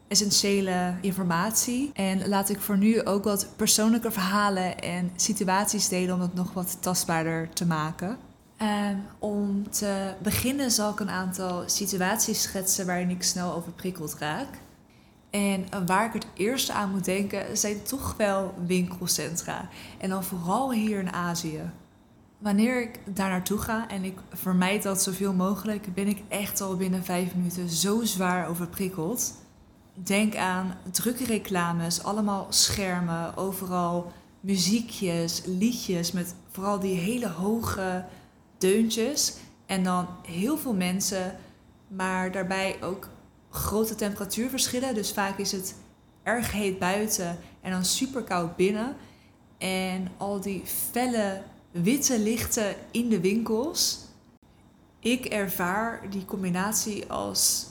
essentiële 0.09 0.95
informatie. 1.01 1.91
En 1.95 2.29
laat 2.29 2.49
ik 2.49 2.61
voor 2.61 2.79
nu 2.79 3.05
ook 3.05 3.25
wat 3.25 3.49
persoonlijke 3.57 4.11
verhalen 4.11 4.79
en 4.79 5.11
situaties 5.17 5.89
delen 5.89 6.15
om 6.15 6.21
het 6.21 6.35
nog 6.35 6.53
wat 6.53 6.77
tastbaarder 6.81 7.49
te 7.49 7.67
maken. 7.67 8.19
Um, 8.63 9.03
om 9.19 9.71
te 9.71 10.15
beginnen 10.23 10.71
zal 10.71 10.91
ik 10.91 11.01
een 11.01 11.11
aantal 11.11 11.63
situaties 11.67 12.43
schetsen 12.43 12.87
waarin 12.87 13.11
ik 13.11 13.23
snel 13.23 13.55
overprikkeld 13.55 14.17
raak. 14.19 14.49
En 15.31 15.87
waar 15.87 16.07
ik 16.07 16.13
het 16.13 16.27
eerste 16.35 16.73
aan 16.73 16.91
moet 16.91 17.05
denken 17.05 17.59
zijn 17.59 17.83
toch 17.83 18.15
wel 18.17 18.55
winkelcentra. 18.67 19.69
En 19.99 20.09
dan 20.09 20.25
vooral 20.25 20.73
hier 20.73 20.99
in 20.99 21.13
Azië. 21.13 21.71
Wanneer 22.39 22.83
ik 22.83 23.01
daar 23.05 23.29
naartoe 23.29 23.59
ga 23.59 23.89
en 23.89 24.05
ik 24.05 24.19
vermijd 24.33 24.83
dat 24.83 25.03
zoveel 25.03 25.33
mogelijk, 25.33 25.95
ben 25.95 26.07
ik 26.07 26.23
echt 26.29 26.61
al 26.61 26.77
binnen 26.77 27.05
vijf 27.05 27.35
minuten 27.35 27.69
zo 27.69 28.05
zwaar 28.05 28.49
overprikkeld. 28.49 29.35
Denk 29.95 30.37
aan 30.37 30.75
drukke 30.91 31.25
reclames, 31.25 32.03
allemaal 32.03 32.47
schermen, 32.49 33.37
overal 33.37 34.13
muziekjes, 34.41 35.43
liedjes 35.47 36.13
met 36.13 36.35
vooral 36.51 36.81
die 36.81 36.97
hele 36.97 37.29
hoge 37.29 38.05
deuntjes. 38.59 39.37
En 39.67 39.85
dan 39.85 40.07
heel 40.23 40.59
veel 40.59 40.75
mensen, 40.75 41.37
maar 41.89 42.33
daarbij 42.33 42.77
ook 42.83 43.09
grote 43.51 43.95
temperatuurverschillen. 43.95 44.95
Dus 44.95 45.13
vaak 45.13 45.39
is 45.39 45.53
het 45.53 45.75
erg 46.23 46.53
heet 46.53 46.79
buiten 46.79 47.39
en 47.61 47.71
dan 47.71 47.85
super 47.85 48.23
koud 48.23 48.57
binnen. 48.57 48.97
En 49.59 50.09
al 50.17 50.41
die 50.41 50.63
felle 50.65 51.43
witte 51.71 52.19
lichten 52.19 52.75
in 52.91 53.09
de 53.09 53.21
winkels. 53.21 53.99
Ik 55.01 55.25
ervaar 55.25 56.11
die 56.11 56.25
combinatie 56.25 57.13
als 57.13 57.67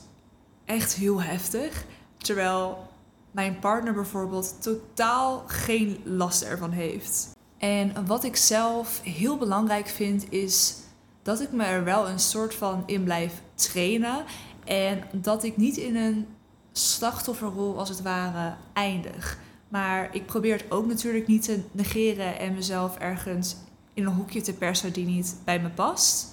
echt 0.65 0.93
heel 0.93 1.21
heftig. 1.21 1.85
Terwijl 2.17 2.87
mijn 3.31 3.59
partner 3.59 3.93
bijvoorbeeld 3.93 4.61
totaal 4.61 5.43
geen 5.47 6.01
last 6.03 6.41
ervan 6.41 6.71
heeft. 6.71 7.29
En 7.57 8.05
wat 8.05 8.23
ik 8.23 8.35
zelf 8.35 9.01
heel 9.03 9.37
belangrijk 9.37 9.87
vind 9.87 10.31
is 10.31 10.75
dat 11.21 11.41
ik 11.41 11.51
me 11.51 11.63
er 11.63 11.83
wel 11.83 12.09
een 12.09 12.19
soort 12.19 12.55
van 12.55 12.83
in 12.85 13.03
blijf 13.03 13.41
trainen. 13.55 14.25
En 14.69 15.03
dat 15.11 15.43
ik 15.43 15.57
niet 15.57 15.77
in 15.77 15.95
een 15.95 16.27
slachtofferrol 16.71 17.77
als 17.77 17.89
het 17.89 18.01
ware 18.01 18.55
eindig. 18.73 19.39
Maar 19.69 20.09
ik 20.15 20.25
probeer 20.25 20.57
het 20.57 20.71
ook 20.71 20.85
natuurlijk 20.85 21.27
niet 21.27 21.43
te 21.43 21.59
negeren 21.71 22.39
en 22.39 22.53
mezelf 22.53 22.97
ergens 22.97 23.55
in 23.93 24.05
een 24.05 24.13
hoekje 24.13 24.41
te 24.41 24.53
persen 24.53 24.93
die 24.93 25.05
niet 25.05 25.35
bij 25.43 25.59
me 25.59 25.69
past. 25.69 26.27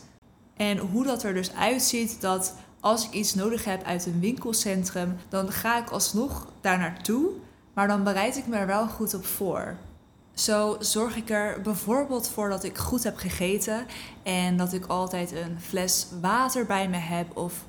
En 0.56 0.78
hoe 0.78 1.04
dat 1.04 1.22
er 1.22 1.34
dus 1.34 1.54
uitziet 1.54 2.20
dat 2.20 2.54
als 2.80 3.06
ik 3.06 3.12
iets 3.12 3.34
nodig 3.34 3.64
heb 3.64 3.84
uit 3.84 4.06
een 4.06 4.20
winkelcentrum, 4.20 5.16
dan 5.28 5.52
ga 5.52 5.78
ik 5.78 5.90
alsnog 5.90 6.48
daar 6.60 6.78
naartoe, 6.78 7.28
maar 7.74 7.88
dan 7.88 8.04
bereid 8.04 8.36
ik 8.36 8.46
me 8.46 8.56
er 8.56 8.66
wel 8.66 8.86
goed 8.86 9.14
op 9.14 9.26
voor. 9.26 9.76
Zo 10.34 10.76
zorg 10.80 11.16
ik 11.16 11.30
er 11.30 11.60
bijvoorbeeld 11.60 12.28
voor 12.28 12.48
dat 12.48 12.64
ik 12.64 12.78
goed 12.78 13.04
heb 13.04 13.16
gegeten 13.16 13.86
en 14.22 14.56
dat 14.56 14.72
ik 14.72 14.86
altijd 14.86 15.32
een 15.32 15.60
fles 15.60 16.06
water 16.20 16.66
bij 16.66 16.88
me 16.88 16.96
heb. 16.96 17.36
Of 17.36 17.64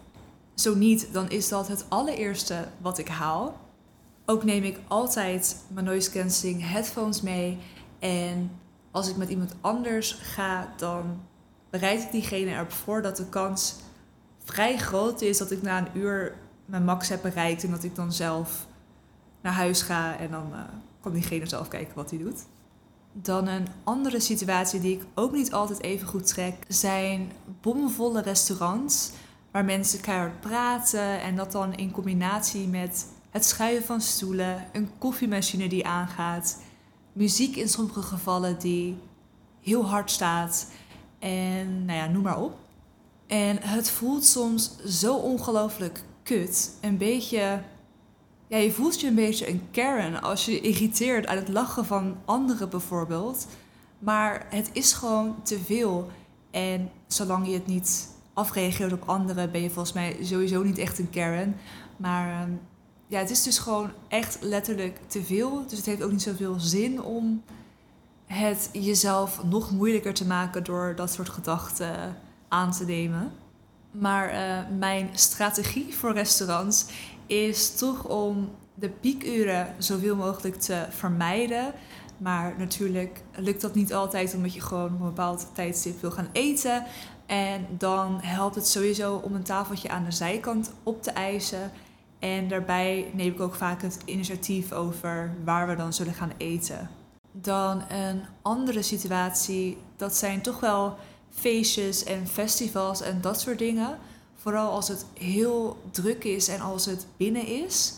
zo 0.59 0.75
niet, 0.75 1.07
dan 1.11 1.29
is 1.29 1.49
dat 1.49 1.67
het 1.67 1.85
allereerste 1.89 2.67
wat 2.81 2.97
ik 2.97 3.07
haal. 3.07 3.59
Ook 4.25 4.43
neem 4.43 4.63
ik 4.63 4.79
altijd 4.87 5.57
mijn 5.67 5.85
noise 5.85 6.11
cancelling 6.11 6.69
headphones 6.69 7.21
mee. 7.21 7.57
En 7.99 8.51
als 8.91 9.09
ik 9.09 9.15
met 9.15 9.29
iemand 9.29 9.55
anders 9.61 10.11
ga, 10.11 10.73
dan 10.77 11.19
bereid 11.69 12.03
ik 12.03 12.11
diegene 12.11 12.51
erop 12.51 12.71
voor 12.71 13.01
dat 13.01 13.17
de 13.17 13.29
kans 13.29 13.75
vrij 14.43 14.77
groot 14.77 15.21
is 15.21 15.37
dat 15.37 15.51
ik 15.51 15.61
na 15.61 15.77
een 15.77 15.99
uur 15.99 16.35
mijn 16.65 16.83
max 16.83 17.09
heb 17.09 17.21
bereikt 17.21 17.63
en 17.63 17.71
dat 17.71 17.83
ik 17.83 17.95
dan 17.95 18.13
zelf 18.13 18.67
naar 19.41 19.53
huis 19.53 19.81
ga 19.81 20.17
en 20.17 20.31
dan 20.31 20.47
uh, 20.51 20.59
kan 21.01 21.13
diegene 21.13 21.45
zelf 21.45 21.67
kijken 21.67 21.95
wat 21.95 22.09
hij 22.09 22.19
doet. 22.19 22.45
Dan 23.13 23.47
een 23.47 23.67
andere 23.83 24.19
situatie 24.19 24.79
die 24.79 24.97
ik 24.97 25.05
ook 25.15 25.31
niet 25.31 25.53
altijd 25.53 25.81
even 25.81 26.07
goed 26.07 26.27
trek, 26.27 26.55
zijn 26.67 27.31
bomvolle 27.61 28.21
restaurants 28.21 29.11
waar 29.57 29.65
mensen 29.65 30.01
keihard 30.01 30.39
praten 30.39 31.21
en 31.21 31.35
dat 31.35 31.51
dan 31.51 31.75
in 31.75 31.91
combinatie 31.91 32.67
met 32.67 33.07
het 33.29 33.45
schuiven 33.45 33.85
van 33.85 34.01
stoelen, 34.01 34.65
een 34.71 34.89
koffiemachine 34.97 35.69
die 35.69 35.85
aangaat, 35.85 36.61
muziek 37.13 37.55
in 37.55 37.69
sommige 37.69 38.01
gevallen 38.01 38.59
die 38.59 38.97
heel 39.61 39.85
hard 39.85 40.11
staat 40.11 40.67
en 41.19 41.85
nou 41.85 41.97
ja, 41.97 42.07
noem 42.07 42.23
maar 42.23 42.41
op. 42.41 42.57
En 43.27 43.57
het 43.61 43.89
voelt 43.89 44.25
soms 44.25 44.77
zo 44.85 45.15
ongelooflijk 45.15 46.03
kut. 46.23 46.77
Een 46.81 46.97
beetje. 46.97 47.61
Ja, 48.47 48.57
je 48.57 48.71
voelt 48.71 49.01
je 49.01 49.07
een 49.07 49.15
beetje 49.15 49.49
een 49.49 49.67
Karen 49.71 50.21
als 50.21 50.45
je 50.45 50.61
irriteert 50.61 51.27
aan 51.27 51.37
het 51.37 51.49
lachen 51.49 51.85
van 51.85 52.17
anderen 52.25 52.69
bijvoorbeeld. 52.69 53.47
Maar 53.99 54.47
het 54.49 54.69
is 54.73 54.93
gewoon 54.93 55.35
te 55.43 55.59
veel. 55.59 56.09
En 56.51 56.91
zolang 57.07 57.47
je 57.47 57.53
het 57.53 57.67
niet 57.67 58.15
afreageert 58.37 58.93
op 58.93 59.03
anderen, 59.09 59.51
ben 59.51 59.61
je 59.61 59.69
volgens 59.69 59.93
mij 59.93 60.17
sowieso 60.21 60.63
niet 60.63 60.77
echt 60.77 60.99
een 60.99 61.09
Karen. 61.09 61.55
Maar 61.97 62.41
ehm, 62.41 62.51
ja, 63.07 63.19
het 63.19 63.29
is 63.29 63.43
dus 63.43 63.57
gewoon 63.57 63.91
echt 64.07 64.37
letterlijk 64.41 64.99
te 65.07 65.23
veel. 65.23 65.63
Dus 65.67 65.77
het 65.77 65.85
heeft 65.85 66.03
ook 66.03 66.11
niet 66.11 66.21
zoveel 66.21 66.59
zin 66.59 67.01
om 67.01 67.43
het 68.25 68.69
jezelf 68.71 69.43
nog 69.43 69.71
moeilijker 69.71 70.13
te 70.13 70.25
maken 70.25 70.63
door 70.63 70.93
dat 70.95 71.11
soort 71.11 71.29
gedachten 71.29 72.15
aan 72.47 72.71
te 72.71 72.85
nemen. 72.85 73.31
Maar 73.91 74.33
uh, 74.33 74.77
mijn 74.77 75.09
strategie 75.13 75.95
voor 75.95 76.13
restaurants 76.13 76.85
is 77.25 77.75
toch 77.75 78.03
om 78.03 78.49
de 78.73 78.89
piekuren 78.89 79.75
zoveel 79.77 80.15
mogelijk 80.15 80.55
te 80.55 80.85
vermijden. 80.89 81.73
Maar 82.17 82.53
natuurlijk 82.57 83.21
lukt 83.35 83.61
dat 83.61 83.75
niet 83.75 83.93
altijd 83.93 84.33
omdat 84.35 84.53
je 84.53 84.61
gewoon 84.61 84.93
op 84.93 84.99
een 84.99 85.05
bepaald 85.05 85.47
tijdstip 85.53 86.01
wil 86.01 86.11
gaan 86.11 86.29
eten. 86.31 86.83
En 87.27 87.67
dan 87.69 88.19
helpt 88.21 88.55
het 88.55 88.67
sowieso 88.67 89.15
om 89.15 89.35
een 89.35 89.43
tafeltje 89.43 89.89
aan 89.89 90.03
de 90.03 90.11
zijkant 90.11 90.71
op 90.83 91.03
te 91.03 91.11
eisen. 91.11 91.71
En 92.19 92.47
daarbij 92.47 93.11
neem 93.13 93.33
ik 93.33 93.39
ook 93.39 93.55
vaak 93.55 93.81
het 93.81 93.99
initiatief 94.05 94.71
over 94.71 95.33
waar 95.43 95.67
we 95.67 95.75
dan 95.75 95.93
zullen 95.93 96.13
gaan 96.13 96.31
eten. 96.37 96.89
Dan 97.31 97.83
een 97.89 98.21
andere 98.41 98.81
situatie, 98.81 99.77
dat 99.95 100.15
zijn 100.15 100.41
toch 100.41 100.59
wel 100.59 100.95
feestjes 101.29 102.03
en 102.03 102.27
festivals 102.27 103.01
en 103.01 103.21
dat 103.21 103.41
soort 103.41 103.59
dingen. 103.59 103.97
Vooral 104.35 104.71
als 104.71 104.87
het 104.87 105.05
heel 105.13 105.81
druk 105.91 106.23
is 106.23 106.47
en 106.47 106.61
als 106.61 106.85
het 106.85 107.07
binnen 107.17 107.45
is. 107.45 107.93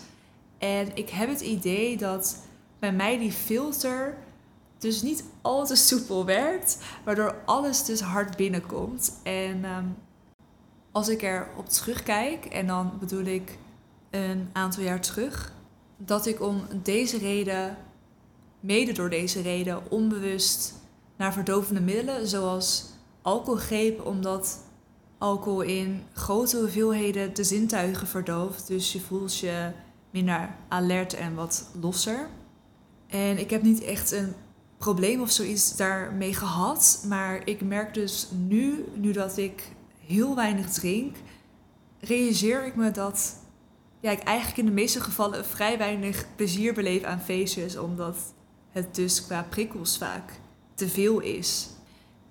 En 0.58 0.96
ik 0.96 1.10
heb 1.10 1.30
het 1.30 1.42
idee 1.42 1.98
dat 1.98 2.38
bij 2.80 2.94
mij 2.94 3.18
die 3.18 3.32
filter 3.32 4.18
dus 4.80 5.02
niet 5.02 5.24
al 5.42 5.66
te 5.66 5.76
soepel 5.76 6.26
werkt, 6.26 6.78
waardoor 7.04 7.36
alles 7.46 7.86
dus 7.86 8.02
hard 8.02 8.38
binnenkomt. 8.38 9.14
En 9.24 9.66
um, 9.66 9.96
als 10.92 11.10
ik 11.10 11.22
erop 11.22 11.70
terugkijk, 11.70 12.46
en 12.46 12.68
dan 12.68 12.92
bedoel 13.00 13.26
ik 13.26 13.58
een 14.10 14.50
aantal 14.54 14.84
jaar 14.84 15.02
terug. 15.02 15.54
Dat 15.98 16.26
ik 16.26 16.42
om 16.42 16.62
deze 16.84 17.18
reden, 17.18 17.78
mede 18.60 18.92
door 18.92 19.10
deze 19.10 19.42
reden, 19.42 19.92
onbewust 19.92 20.74
naar 21.18 21.34
verdovende 21.34 21.82
middelen 21.82 22.28
zoals 22.28 22.86
alcohol 23.22 23.60
greep, 23.60 24.06
omdat 24.06 24.60
alcohol 25.18 25.62
in 25.62 26.04
grote 26.14 26.58
hoeveelheden 26.58 27.34
de 27.34 27.44
zintuigen 27.44 28.08
verdooft. 28.08 28.68
Dus 28.68 28.94
je 28.94 29.00
voelt 29.00 29.38
je 29.38 29.72
minder 30.12 30.56
alert 30.68 31.14
en 31.14 31.36
wat 31.36 31.70
losser. 31.82 32.30
En 33.08 33.38
ik 33.38 33.50
heb 33.50 33.62
niet 33.62 33.82
echt 33.84 34.12
een 34.12 34.34
probleem 34.80 35.22
of 35.22 35.32
zoiets 35.32 35.76
daarmee 35.76 36.34
gehad. 36.34 37.06
Maar 37.08 37.42
ik 37.46 37.62
merk 37.62 37.94
dus 37.94 38.28
nu, 38.48 38.86
nu 38.96 39.12
dat 39.12 39.38
ik 39.38 39.64
heel 40.06 40.36
weinig 40.36 40.70
drink, 40.70 41.16
realiseer 42.00 42.66
ik 42.66 42.76
me 42.76 42.92
dat 42.92 43.36
ja, 44.00 44.12
ik 44.12 44.20
eigenlijk 44.20 44.58
in 44.58 44.66
de 44.66 44.72
meeste 44.72 45.02
gevallen 45.02 45.46
vrij 45.46 45.78
weinig 45.78 46.26
plezier 46.36 46.74
beleef 46.74 47.04
aan 47.04 47.22
feestjes. 47.22 47.78
Omdat 47.78 48.18
het 48.72 48.96
dus 48.96 49.26
qua 49.26 49.46
prikkels 49.50 49.98
vaak 49.98 50.40
te 50.76 50.90
veel 50.90 51.20
is. 51.20 51.70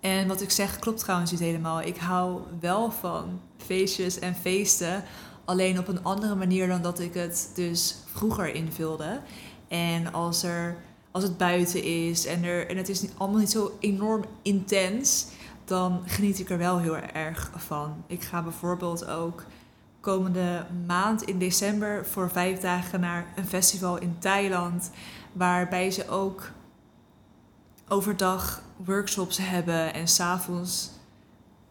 En 0.01 0.29
wat 0.29 0.41
ik 0.41 0.51
zeg 0.51 0.79
klopt 0.79 1.01
trouwens 1.01 1.31
niet 1.31 1.41
helemaal. 1.41 1.81
Ik 1.81 1.97
hou 1.97 2.41
wel 2.61 2.91
van 2.91 3.41
feestjes 3.57 4.19
en 4.19 4.35
feesten. 4.35 5.05
Alleen 5.45 5.79
op 5.79 5.89
een 5.89 6.05
andere 6.05 6.35
manier 6.35 6.69
dan 6.69 6.83
dat 6.83 7.01
ik 7.01 7.15
het 7.15 7.51
dus 7.55 7.97
vroeger 8.13 8.55
invulde. 8.55 9.21
En 9.69 10.13
als, 10.13 10.43
er, 10.43 10.77
als 11.19 11.29
het 11.29 11.37
buiten 11.39 11.83
is 11.83 12.27
en, 12.27 12.45
er, 12.45 12.69
en 12.69 12.77
het 12.77 12.89
is 12.89 13.01
niet, 13.03 13.13
allemaal 13.17 13.39
niet 13.39 13.51
zo 13.51 13.77
enorm 13.81 14.25
intens, 14.43 15.27
dan 15.65 16.03
geniet 16.07 16.39
ik 16.39 16.51
er 16.51 16.59
wel 16.59 16.79
heel 16.79 16.97
erg 16.97 17.51
van. 17.57 18.05
Ik 18.07 18.23
ga 18.23 18.43
bijvoorbeeld 18.43 19.07
ook 19.07 19.45
komende 20.01 20.67
maand 20.87 21.23
in 21.23 21.39
december 21.39 22.07
voor 22.07 22.31
vijf 22.31 22.61
dagen 22.61 23.01
naar 23.01 23.27
een 23.37 23.47
festival 23.47 23.99
in 23.99 24.17
Thailand. 24.19 24.91
Waarbij 25.33 25.91
ze 25.91 26.09
ook 26.09 26.51
overdag 27.89 28.63
workshops 28.85 29.39
hebben 29.39 29.95
en 29.95 30.09
s'avonds 30.09 30.91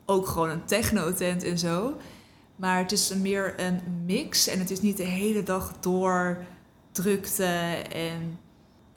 ook 0.05 0.27
gewoon 0.27 0.49
een 0.49 0.65
techno-tent 0.65 1.43
en 1.43 1.57
zo. 1.57 1.97
Maar 2.55 2.77
het 2.77 2.91
is 2.91 3.13
meer 3.13 3.53
een 3.59 3.81
mix 4.05 4.47
en 4.47 4.59
het 4.59 4.71
is 4.71 4.81
niet 4.81 4.97
de 4.97 5.03
hele 5.03 5.43
dag 5.43 5.73
door 5.79 6.45
drukte 6.91 7.45
en 7.93 8.39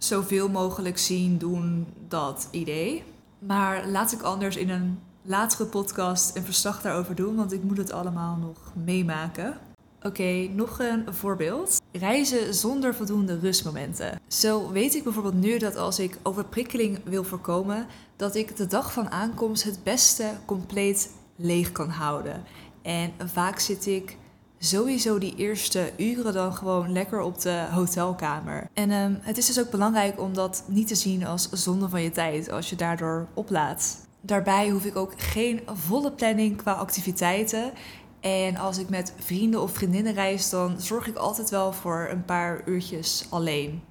zoveel 0.04 0.49
mogelijk 0.49 0.99
zien, 0.99 1.38
doen, 1.38 1.87
dat 2.09 2.49
idee. 2.50 3.02
Maar 3.38 3.88
laat 3.88 4.12
ik 4.12 4.23
anders 4.23 4.57
in 4.57 4.71
een 4.71 4.99
latere 5.23 5.64
podcast 5.64 6.37
een 6.37 6.45
verslag 6.45 6.83
daarover 6.83 7.14
doen, 7.14 7.37
want 7.37 7.52
ik 7.52 7.62
moet 7.62 7.76
het 7.76 7.92
allemaal 7.92 8.37
nog 8.37 8.57
meemaken. 8.85 9.59
Oké, 10.02 10.49
nog 10.54 10.78
een 10.78 11.14
voorbeeld. 11.14 11.80
Reizen 11.92 12.54
zonder 12.54 12.95
voldoende 12.95 13.38
rustmomenten. 13.38 14.21
Zo 14.28 14.71
weet 14.71 14.95
ik 14.95 15.04
bijvoorbeeld 15.04 15.35
nu 15.35 15.59
dat 15.59 15.76
als 15.76 15.99
ik 15.99 16.19
overprikkeling 16.23 16.99
wil 17.04 17.25
voorkomen, 17.25 17.87
dat 18.16 18.35
ik 18.35 18.57
de 18.57 18.66
dag 18.66 18.92
van 18.92 19.11
aankomst 19.11 19.64
het 19.64 19.83
beste 19.83 20.30
compleet 20.45 21.11
leeg 21.37 21.73
kan 21.73 21.88
houden. 21.88 22.45
En 22.83 23.12
vaak 23.26 23.59
zit 23.59 23.87
ik 23.87 24.16
sowieso 24.62 25.19
die 25.19 25.35
eerste 25.37 25.93
uren 25.97 26.33
dan 26.33 26.55
gewoon 26.55 26.93
lekker 26.93 27.21
op 27.21 27.40
de 27.40 27.67
hotelkamer. 27.71 28.69
En 28.75 28.90
um, 28.90 29.19
het 29.21 29.38
is 29.38 29.47
dus 29.47 29.61
ook 29.61 29.71
belangrijk 29.71 30.21
om 30.21 30.35
dat 30.35 30.64
niet 30.67 30.88
te 30.88 30.95
zien 30.95 31.26
als 31.26 31.50
zonde 31.50 31.88
van 31.88 32.02
je 32.02 32.11
tijd 32.11 32.50
als 32.50 32.71
je 32.71 32.76
daardoor 32.76 33.26
oplaat. 33.35 34.07
Daarbij 34.21 34.69
hoef 34.69 34.85
ik 34.85 34.97
ook 34.97 35.12
geen 35.17 35.61
volle 35.67 36.12
planning 36.12 36.57
qua 36.57 36.73
activiteiten. 36.73 37.73
En 38.21 38.57
als 38.57 38.79
ik 38.79 38.88
met 38.88 39.12
vrienden 39.19 39.62
of 39.62 39.73
vriendinnen 39.73 40.14
reis, 40.14 40.50
dan 40.50 40.81
zorg 40.81 41.07
ik 41.07 41.17
altijd 41.17 41.50
wel 41.50 41.73
voor 41.73 42.09
een 42.11 42.25
paar 42.25 42.62
uurtjes 42.64 43.26
alleen. 43.31 43.83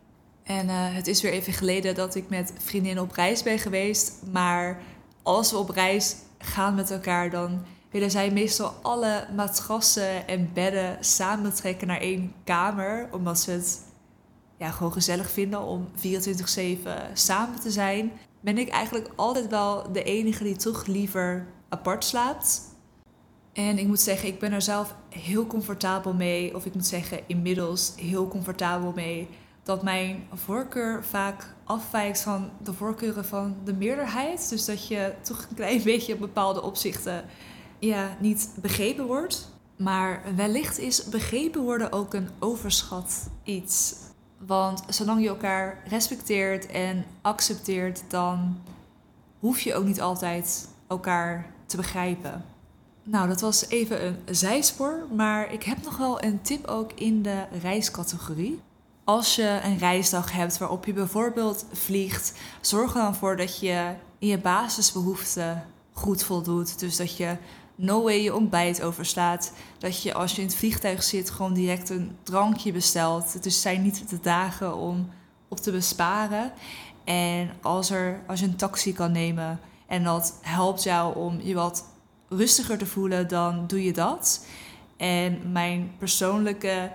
En 0.43 0.65
uh, 0.65 0.73
het 0.75 1.07
is 1.07 1.21
weer 1.21 1.31
even 1.31 1.53
geleden 1.53 1.95
dat 1.95 2.15
ik 2.15 2.29
met 2.29 2.53
vriendinnen 2.57 3.03
op 3.03 3.11
reis 3.11 3.43
ben 3.43 3.59
geweest. 3.59 4.13
Maar 4.31 4.81
als 5.23 5.51
we 5.51 5.57
op 5.57 5.69
reis 5.69 6.15
gaan 6.37 6.75
met 6.75 6.91
elkaar, 6.91 7.29
dan 7.29 7.65
willen 7.91 8.11
zij 8.11 8.31
meestal 8.31 8.73
alle 8.81 9.27
matrassen 9.35 10.27
en 10.27 10.49
bedden 10.53 10.97
samentrekken 10.99 11.87
naar 11.87 12.01
één 12.01 12.33
kamer. 12.43 13.09
Omdat 13.11 13.39
ze 13.39 13.51
het 13.51 13.87
ja, 14.57 14.71
gewoon 14.71 14.91
gezellig 14.91 15.29
vinden 15.29 15.61
om 15.61 15.87
24-7 15.97 16.01
samen 17.13 17.59
te 17.59 17.71
zijn. 17.71 18.11
Ben 18.41 18.57
ik 18.57 18.69
eigenlijk 18.69 19.09
altijd 19.15 19.47
wel 19.47 19.91
de 19.91 20.03
enige 20.03 20.43
die 20.43 20.55
toch 20.55 20.85
liever 20.85 21.47
apart 21.69 22.05
slaapt. 22.05 22.61
En 23.53 23.77
ik 23.77 23.87
moet 23.87 23.99
zeggen, 23.99 24.29
ik 24.29 24.39
ben 24.39 24.51
er 24.51 24.61
zelf 24.61 24.95
heel 25.09 25.47
comfortabel 25.47 26.13
mee. 26.13 26.55
Of 26.55 26.65
ik 26.65 26.73
moet 26.73 26.85
zeggen, 26.85 27.19
inmiddels 27.27 27.93
heel 27.95 28.27
comfortabel 28.27 28.91
mee. 28.95 29.27
Dat 29.63 29.83
mijn 29.83 30.27
voorkeur 30.33 31.03
vaak 31.03 31.53
afwijkt 31.63 32.21
van 32.21 32.49
de 32.63 32.73
voorkeuren 32.73 33.25
van 33.25 33.55
de 33.63 33.73
meerderheid. 33.73 34.49
Dus 34.49 34.65
dat 34.65 34.87
je 34.87 35.13
toch 35.21 35.45
een 35.49 35.55
klein 35.55 35.83
beetje 35.91 36.13
op 36.13 36.19
bepaalde 36.19 36.61
opzichten 36.61 37.23
ja, 37.79 38.17
niet 38.19 38.49
begrepen 38.61 39.05
wordt. 39.05 39.51
Maar 39.75 40.21
wellicht 40.35 40.79
is 40.79 41.03
begrepen 41.03 41.61
worden 41.61 41.91
ook 41.91 42.13
een 42.13 42.29
overschat 42.39 43.29
iets. 43.43 43.95
Want 44.37 44.83
zolang 44.87 45.21
je 45.21 45.27
elkaar 45.27 45.83
respecteert 45.87 46.65
en 46.65 47.05
accepteert, 47.21 48.03
dan 48.07 48.57
hoef 49.39 49.59
je 49.59 49.75
ook 49.75 49.85
niet 49.85 50.01
altijd 50.01 50.67
elkaar 50.87 51.51
te 51.65 51.77
begrijpen. 51.77 52.45
Nou, 53.03 53.27
dat 53.27 53.41
was 53.41 53.67
even 53.67 54.05
een 54.05 54.35
zijspoor, 54.35 55.07
maar 55.15 55.53
ik 55.53 55.63
heb 55.63 55.83
nog 55.83 55.97
wel 55.97 56.23
een 56.23 56.41
tip 56.41 56.67
ook 56.67 56.91
in 56.93 57.21
de 57.21 57.45
reiscategorie. 57.61 58.59
Als 59.03 59.35
je 59.35 59.59
een 59.63 59.77
reisdag 59.77 60.31
hebt 60.31 60.57
waarop 60.57 60.85
je 60.85 60.93
bijvoorbeeld 60.93 61.65
vliegt, 61.71 62.33
zorg 62.61 62.95
er 62.95 63.01
dan 63.01 63.15
voor 63.15 63.37
dat 63.37 63.59
je 63.59 63.93
in 64.19 64.27
je 64.27 64.37
basisbehoeften 64.37 65.65
goed 65.93 66.23
voldoet. 66.23 66.79
Dus 66.79 66.97
dat 66.97 67.17
je 67.17 67.37
no 67.79 68.03
way 68.03 68.21
je 68.21 68.35
ontbijt 68.35 68.81
overslaat. 68.81 69.53
Dat 69.77 70.03
je 70.03 70.13
als 70.13 70.35
je 70.35 70.41
in 70.41 70.47
het 70.47 70.55
vliegtuig 70.55 71.03
zit 71.03 71.29
gewoon 71.29 71.53
direct 71.53 71.89
een 71.89 72.17
drankje 72.23 72.71
bestelt. 72.71 73.33
Het 73.33 73.53
zijn 73.53 73.81
niet 73.81 74.09
de 74.09 74.19
dagen 74.19 74.75
om 74.75 75.09
op 75.47 75.59
te 75.59 75.71
besparen. 75.71 76.51
En 77.03 77.49
als, 77.61 77.89
er, 77.89 78.21
als 78.27 78.39
je 78.39 78.45
een 78.45 78.55
taxi 78.55 78.93
kan 78.93 79.11
nemen 79.11 79.59
en 79.87 80.03
dat 80.03 80.39
helpt 80.41 80.83
jou 80.83 81.15
om 81.15 81.41
je 81.41 81.53
wat 81.53 81.85
rustiger 82.29 82.77
te 82.77 82.85
voelen, 82.85 83.27
dan 83.27 83.67
doe 83.67 83.83
je 83.83 83.93
dat. 83.93 84.45
En 84.97 85.51
mijn 85.51 85.91
persoonlijke 85.97 86.91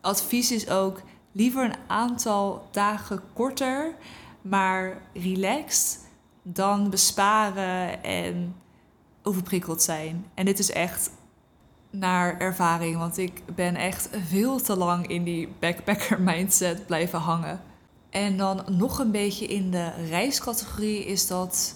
advies 0.00 0.52
is 0.52 0.68
ook 0.68 1.02
liever 1.32 1.64
een 1.64 1.76
aantal 1.86 2.68
dagen 2.70 3.22
korter, 3.32 3.94
maar 4.42 5.02
relaxed, 5.12 6.00
dan 6.42 6.90
besparen 6.90 8.02
en 8.02 8.54
overprikkeld 9.24 9.82
zijn. 9.82 10.26
En 10.34 10.44
dit 10.44 10.58
is 10.58 10.70
echt 10.70 11.10
naar 11.90 12.38
ervaring, 12.38 12.96
want 12.96 13.18
ik 13.18 13.42
ben 13.54 13.76
echt 13.76 14.08
veel 14.28 14.60
te 14.60 14.76
lang 14.76 15.06
in 15.06 15.24
die 15.24 15.48
backpacker 15.58 16.20
mindset 16.30 16.86
blijven 16.86 17.18
hangen. 17.18 17.60
En 18.10 18.36
dan 18.36 18.64
nog 18.70 18.98
een 18.98 19.10
beetje 19.10 19.46
in 19.46 19.70
de 19.70 19.90
reiscategorie 20.08 21.04
is 21.04 21.26
dat 21.26 21.74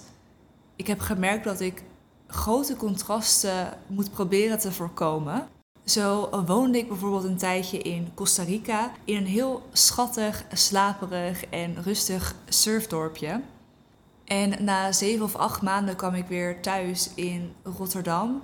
ik 0.75 0.87
heb 0.87 0.99
gemerkt 0.99 1.43
dat 1.43 1.59
ik 1.59 1.83
grote 2.27 2.75
contrasten 2.75 3.77
moet 3.87 4.11
proberen 4.11 4.59
te 4.59 4.71
voorkomen. 4.71 5.47
Zo 5.85 6.29
woonde 6.45 6.77
ik 6.77 6.87
bijvoorbeeld 6.87 7.23
een 7.23 7.37
tijdje 7.37 7.77
in 7.77 8.11
Costa 8.13 8.43
Rica 8.43 8.91
in 9.03 9.17
een 9.17 9.25
heel 9.25 9.61
schattig, 9.71 10.45
slaperig 10.53 11.45
en 11.45 11.83
rustig 11.83 12.35
surfdorpje. 12.49 13.41
En 14.29 14.63
na 14.63 14.91
zeven 14.91 15.25
of 15.25 15.35
acht 15.35 15.61
maanden 15.61 15.95
kwam 15.95 16.13
ik 16.13 16.27
weer 16.27 16.61
thuis 16.61 17.09
in 17.13 17.53
Rotterdam. 17.63 18.41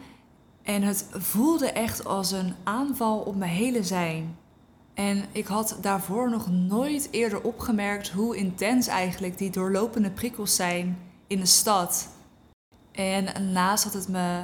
En 0.64 0.82
het 0.82 1.08
voelde 1.12 1.72
echt 1.72 2.06
als 2.06 2.32
een 2.32 2.56
aanval 2.64 3.20
op 3.20 3.36
mijn 3.36 3.52
hele 3.52 3.84
zijn. 3.84 4.38
En 4.94 5.26
ik 5.32 5.46
had 5.46 5.78
daarvoor 5.82 6.30
nog 6.30 6.50
nooit 6.52 7.08
eerder 7.12 7.42
opgemerkt 7.42 8.10
hoe 8.10 8.38
intens 8.38 8.88
eigenlijk 8.88 9.38
die 9.38 9.50
doorlopende 9.50 10.12
prikkels 10.12 10.56
zijn 10.56 10.98
in 11.28 11.40
de 11.40 11.46
stad. 11.46 12.08
En 12.92 13.52
naast 13.52 13.84
dat 13.84 13.94
het 13.94 14.08
me 14.08 14.44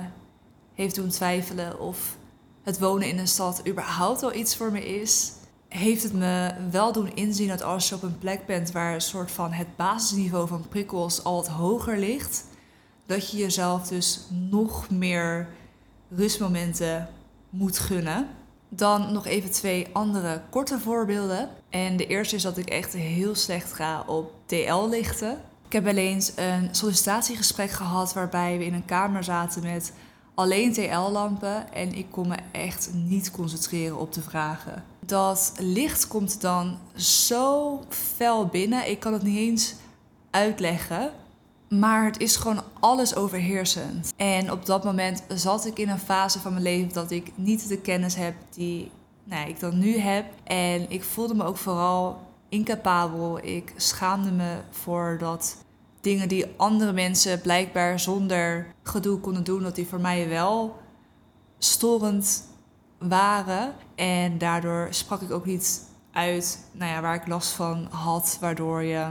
heeft 0.73 0.95
doen 0.95 1.09
twijfelen 1.09 1.79
of 1.79 2.17
het 2.63 2.79
wonen 2.79 3.07
in 3.07 3.17
een 3.17 3.27
stad 3.27 3.67
überhaupt 3.67 4.21
wel 4.21 4.33
iets 4.33 4.55
voor 4.55 4.71
me 4.71 4.85
is, 5.01 5.31
heeft 5.73 6.03
het 6.03 6.13
me 6.13 6.53
wel 6.71 6.91
doen 6.91 7.15
inzien 7.15 7.47
dat 7.47 7.63
als 7.63 7.89
je 7.89 7.95
op 7.95 8.03
een 8.03 8.17
plek 8.17 8.45
bent 8.45 8.71
waar 8.71 8.93
een 8.93 9.01
soort 9.01 9.31
van 9.31 9.51
het 9.51 9.75
basisniveau 9.75 10.47
van 10.47 10.67
prikkels 10.69 11.23
al 11.23 11.35
wat 11.35 11.47
hoger 11.47 11.97
ligt, 11.97 12.45
dat 13.05 13.31
je 13.31 13.37
jezelf 13.37 13.87
dus 13.87 14.21
nog 14.29 14.89
meer 14.89 15.47
rustmomenten 16.09 17.09
moet 17.49 17.79
gunnen. 17.79 18.27
Dan 18.69 19.13
nog 19.13 19.25
even 19.25 19.51
twee 19.51 19.87
andere 19.91 20.41
korte 20.49 20.79
voorbeelden. 20.79 21.49
En 21.69 21.97
de 21.97 22.07
eerste 22.07 22.35
is 22.35 22.41
dat 22.41 22.57
ik 22.57 22.69
echt 22.69 22.93
heel 22.93 23.35
slecht 23.35 23.73
ga 23.73 24.03
op 24.07 24.33
TL-lichten. 24.45 25.41
Ik 25.65 25.73
heb 25.73 25.83
wel 25.83 25.95
eens 25.95 26.31
een 26.35 26.67
sollicitatiegesprek 26.71 27.71
gehad 27.71 28.13
waarbij 28.13 28.57
we 28.57 28.65
in 28.65 28.73
een 28.73 28.85
kamer 28.85 29.23
zaten 29.23 29.63
met 29.63 29.93
alleen 30.33 30.73
TL-lampen 30.73 31.73
en 31.73 31.93
ik 31.93 32.05
kon 32.09 32.27
me 32.27 32.37
echt 32.51 32.89
niet 32.93 33.31
concentreren 33.31 33.97
op 33.97 34.13
de 34.13 34.21
vragen. 34.21 34.90
Dat 35.11 35.53
licht 35.59 36.07
komt 36.07 36.41
dan 36.41 36.77
zo 36.95 37.79
fel 37.89 38.45
binnen. 38.45 38.89
Ik 38.89 38.99
kan 38.99 39.13
het 39.13 39.23
niet 39.23 39.37
eens 39.37 39.75
uitleggen. 40.29 41.11
Maar 41.69 42.05
het 42.05 42.19
is 42.19 42.35
gewoon 42.35 42.63
alles 42.79 43.15
overheersend. 43.15 44.13
En 44.15 44.51
op 44.51 44.65
dat 44.65 44.83
moment 44.83 45.23
zat 45.27 45.65
ik 45.65 45.79
in 45.79 45.89
een 45.89 45.99
fase 45.99 46.39
van 46.39 46.51
mijn 46.51 46.63
leven 46.63 46.93
dat 46.93 47.11
ik 47.11 47.31
niet 47.35 47.67
de 47.67 47.77
kennis 47.77 48.15
heb 48.15 48.35
die 48.49 48.91
nou, 49.23 49.49
ik 49.49 49.59
dan 49.59 49.79
nu 49.79 49.97
heb. 49.97 50.25
En 50.43 50.89
ik 50.89 51.03
voelde 51.03 51.35
me 51.35 51.43
ook 51.43 51.57
vooral 51.57 52.19
incapabel. 52.49 53.45
Ik 53.45 53.73
schaamde 53.75 54.31
me 54.31 54.57
voor 54.69 55.17
dat 55.19 55.57
dingen 56.01 56.27
die 56.27 56.45
andere 56.57 56.93
mensen 56.93 57.41
blijkbaar 57.41 57.99
zonder 57.99 58.73
gedoe 58.83 59.19
konden 59.19 59.43
doen, 59.43 59.63
dat 59.63 59.75
die 59.75 59.87
voor 59.87 60.01
mij 60.01 60.29
wel 60.29 60.75
storend 61.57 62.49
waren. 63.01 63.73
En 63.95 64.37
daardoor 64.37 64.87
sprak 64.89 65.21
ik 65.21 65.31
ook 65.31 65.45
niet 65.45 65.81
uit 66.11 66.59
nou 66.71 66.91
ja, 66.91 67.01
waar 67.01 67.15
ik 67.15 67.27
last 67.27 67.51
van 67.51 67.87
had, 67.89 68.37
waardoor 68.39 68.83
je 68.83 69.07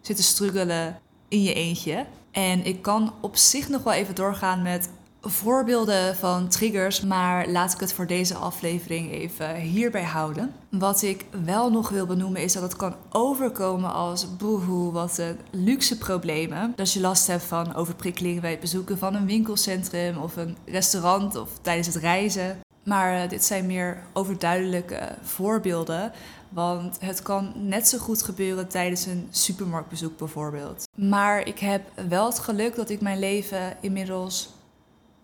zit 0.00 0.16
te 0.16 0.22
struggelen 0.22 0.98
in 1.28 1.42
je 1.42 1.54
eentje. 1.54 2.06
En 2.30 2.64
ik 2.64 2.82
kan 2.82 3.12
op 3.20 3.36
zich 3.36 3.68
nog 3.68 3.82
wel 3.82 3.92
even 3.92 4.14
doorgaan 4.14 4.62
met 4.62 4.88
voorbeelden 5.20 6.16
van 6.16 6.48
triggers, 6.48 7.00
maar 7.00 7.48
laat 7.48 7.72
ik 7.72 7.80
het 7.80 7.92
voor 7.92 8.06
deze 8.06 8.34
aflevering 8.34 9.12
even 9.12 9.54
hierbij 9.54 10.02
houden. 10.02 10.52
Wat 10.68 11.02
ik 11.02 11.24
wel 11.44 11.70
nog 11.70 11.88
wil 11.88 12.06
benoemen 12.06 12.42
is 12.42 12.52
dat 12.52 12.62
het 12.62 12.76
kan 12.76 12.94
overkomen 13.10 13.92
als 13.92 14.36
boehoe, 14.36 14.92
wat 14.92 15.18
een 15.18 15.38
luxe 15.50 15.98
problemen. 15.98 16.74
Als 16.76 16.92
je 16.92 17.00
last 17.00 17.26
hebt 17.26 17.42
van 17.42 17.74
overprikkeling 17.74 18.40
bij 18.40 18.50
het 18.50 18.60
bezoeken 18.60 18.98
van 18.98 19.14
een 19.14 19.26
winkelcentrum 19.26 20.16
of 20.16 20.36
een 20.36 20.56
restaurant 20.66 21.36
of 21.36 21.48
tijdens 21.60 21.86
het 21.86 21.96
reizen. 21.96 22.60
Maar 22.82 23.22
eh, 23.22 23.28
dit 23.28 23.44
zijn 23.44 23.66
meer 23.66 24.02
overduidelijke 24.12 25.16
voorbeelden. 25.22 26.12
Want 26.48 26.96
het 27.00 27.22
kan 27.22 27.52
net 27.54 27.88
zo 27.88 27.98
goed 27.98 28.22
gebeuren 28.22 28.68
tijdens 28.68 29.06
een 29.06 29.28
supermarktbezoek 29.30 30.18
bijvoorbeeld. 30.18 30.88
Maar 30.94 31.46
ik 31.46 31.58
heb 31.58 31.82
wel 32.08 32.26
het 32.26 32.38
geluk 32.38 32.76
dat 32.76 32.90
ik 32.90 33.00
mijn 33.00 33.18
leven 33.18 33.76
inmiddels 33.80 34.54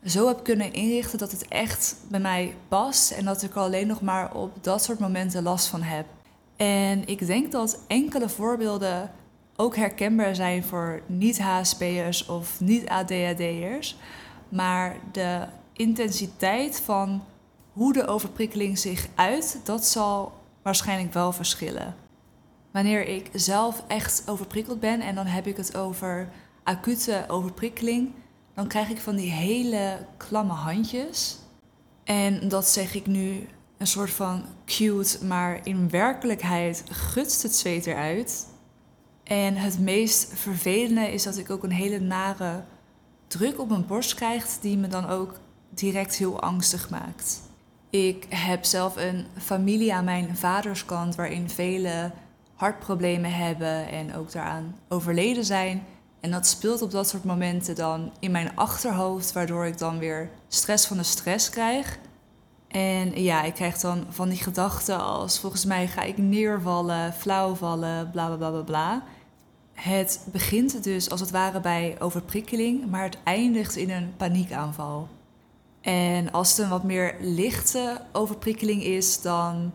zo 0.05 0.27
heb 0.27 0.44
kunnen 0.44 0.73
inrichten 0.73 1.18
dat 1.18 1.31
het 1.31 1.49
echt 1.49 1.97
bij 2.09 2.21
mij 2.21 2.57
past. 2.68 3.11
En 3.11 3.25
dat 3.25 3.42
ik 3.42 3.55
alleen 3.55 3.87
nog 3.87 4.01
maar 4.01 4.35
op 4.35 4.64
dat 4.64 4.85
soort 4.85 4.99
momenten 4.99 5.42
last 5.42 5.66
van 5.66 5.83
heb. 5.83 6.07
En 6.57 7.07
ik 7.07 7.27
denk 7.27 7.53
dat 7.53 7.79
enkele 7.87 8.29
voorbeelden 8.29 9.11
ook 9.57 9.77
herkenbaar 9.77 10.35
zijn 10.35 10.64
voor 10.64 11.01
niet-HSP'ers 11.07 12.27
of 12.27 12.61
niet-ADHD'ers. 12.61 13.97
Maar 14.49 14.97
de 15.12 15.44
intensiteit 15.73 16.81
van 16.81 17.23
hoe 17.78 17.92
de 17.92 18.06
overprikkeling 18.06 18.78
zich 18.78 19.08
uit, 19.14 19.60
dat 19.64 19.86
zal 19.86 20.32
waarschijnlijk 20.62 21.12
wel 21.12 21.32
verschillen. 21.32 21.94
Wanneer 22.70 23.06
ik 23.06 23.30
zelf 23.32 23.84
echt 23.88 24.22
overprikkeld 24.26 24.80
ben, 24.80 25.00
en 25.00 25.14
dan 25.14 25.26
heb 25.26 25.46
ik 25.46 25.56
het 25.56 25.76
over 25.76 26.28
acute 26.62 27.24
overprikkeling, 27.28 28.10
dan 28.54 28.68
krijg 28.68 28.88
ik 28.88 28.98
van 28.98 29.16
die 29.16 29.30
hele 29.30 30.06
klamme 30.16 30.52
handjes. 30.52 31.38
En 32.04 32.48
dat 32.48 32.68
zeg 32.68 32.94
ik 32.94 33.06
nu 33.06 33.48
een 33.76 33.86
soort 33.86 34.10
van 34.10 34.44
cute, 34.66 35.24
maar 35.24 35.60
in 35.62 35.90
werkelijkheid 35.90 36.84
gutst 36.90 37.42
het 37.42 37.56
zweet 37.56 37.86
eruit. 37.86 38.46
En 39.24 39.56
het 39.56 39.78
meest 39.78 40.32
vervelende 40.34 41.12
is 41.12 41.22
dat 41.22 41.36
ik 41.36 41.50
ook 41.50 41.62
een 41.62 41.70
hele 41.70 42.00
nare 42.00 42.62
druk 43.26 43.60
op 43.60 43.68
mijn 43.68 43.86
borst 43.86 44.14
krijg, 44.14 44.46
die 44.60 44.78
me 44.78 44.88
dan 44.88 45.08
ook 45.08 45.34
direct 45.70 46.16
heel 46.16 46.40
angstig 46.40 46.90
maakt. 46.90 47.46
Ik 47.90 48.27
heb 48.29 48.64
zelf 48.64 48.96
een 48.96 49.27
familie 49.37 49.94
aan 49.94 50.05
mijn 50.05 50.37
vaderskant 50.37 51.14
waarin 51.14 51.51
vele 51.51 52.11
hartproblemen 52.55 53.35
hebben 53.35 53.88
en 53.88 54.14
ook 54.14 54.33
daaraan 54.33 54.77
overleden 54.88 55.44
zijn. 55.44 55.87
En 56.20 56.31
dat 56.31 56.46
speelt 56.46 56.83
op 56.83 56.90
dat 56.90 57.09
soort 57.09 57.24
momenten 57.24 57.74
dan 57.74 58.12
in 58.20 58.31
mijn 58.31 58.57
achterhoofd, 58.57 59.33
waardoor 59.33 59.66
ik 59.66 59.79
dan 59.79 59.98
weer 59.98 60.31
stress 60.48 60.87
van 60.87 60.96
de 60.96 61.03
stress 61.03 61.51
krijg. 61.51 61.98
En 62.68 63.22
ja, 63.22 63.42
ik 63.42 63.55
krijg 63.55 63.79
dan 63.79 64.07
van 64.09 64.29
die 64.29 64.38
gedachten 64.38 65.01
als 65.01 65.38
volgens 65.38 65.64
mij 65.64 65.88
ga 65.88 66.03
ik 66.03 66.18
neervallen, 66.18 67.12
flauw 67.12 67.55
vallen, 67.55 68.11
bla 68.11 68.27
bla 68.27 68.37
bla 68.37 68.51
bla 68.51 68.62
bla. 68.62 69.03
Het 69.72 70.27
begint 70.33 70.85
dus 70.85 71.11
als 71.11 71.20
het 71.20 71.31
ware 71.31 71.61
bij 71.61 71.96
overprikkeling, 71.98 72.90
maar 72.90 73.05
het 73.05 73.18
eindigt 73.24 73.77
in 73.77 73.90
een 73.90 74.14
paniekaanval. 74.16 75.09
En 75.80 76.32
als 76.32 76.50
het 76.50 76.58
een 76.58 76.68
wat 76.68 76.84
meer 76.84 77.16
lichte 77.20 78.00
overprikkeling 78.12 78.82
is, 78.82 79.20
dan, 79.20 79.72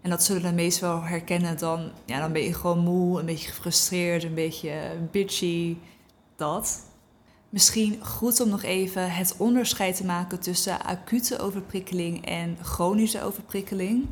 en 0.00 0.10
dat 0.10 0.22
zullen 0.22 0.42
de 0.42 0.52
meesten 0.52 0.88
wel 0.88 1.02
herkennen, 1.02 1.58
dan, 1.58 1.90
ja, 2.04 2.20
dan 2.20 2.32
ben 2.32 2.42
je 2.42 2.54
gewoon 2.54 2.78
moe, 2.78 3.20
een 3.20 3.26
beetje 3.26 3.48
gefrustreerd, 3.48 4.24
een 4.24 4.34
beetje 4.34 4.80
bitchy, 5.10 5.76
dat. 6.36 6.80
Misschien 7.48 8.04
goed 8.04 8.40
om 8.40 8.48
nog 8.48 8.62
even 8.62 9.12
het 9.12 9.34
onderscheid 9.36 9.96
te 9.96 10.04
maken 10.04 10.40
tussen 10.40 10.84
acute 10.84 11.38
overprikkeling 11.38 12.26
en 12.26 12.58
chronische 12.62 13.22
overprikkeling. 13.22 14.06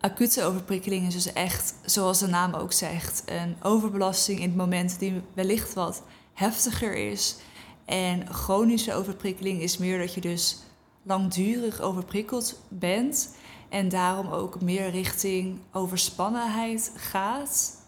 Acute 0.00 0.44
overprikkeling 0.44 1.06
is 1.06 1.12
dus 1.12 1.32
echt, 1.32 1.74
zoals 1.84 2.18
de 2.18 2.26
naam 2.26 2.54
ook 2.54 2.72
zegt, 2.72 3.22
een 3.26 3.56
overbelasting 3.62 4.40
in 4.40 4.48
het 4.48 4.56
moment 4.56 4.98
die 4.98 5.20
wellicht 5.34 5.74
wat 5.74 6.02
heftiger 6.32 6.94
is. 6.94 7.36
En 7.84 8.34
chronische 8.34 8.94
overprikkeling 8.94 9.60
is 9.60 9.78
meer 9.78 9.98
dat 9.98 10.14
je 10.14 10.20
dus 10.20 10.62
langdurig 11.02 11.80
overprikkeld 11.80 12.60
bent 12.68 13.36
en 13.68 13.88
daarom 13.88 14.28
ook 14.28 14.60
meer 14.60 14.90
richting 14.90 15.58
overspannenheid 15.72 16.92
gaat. 16.96 17.80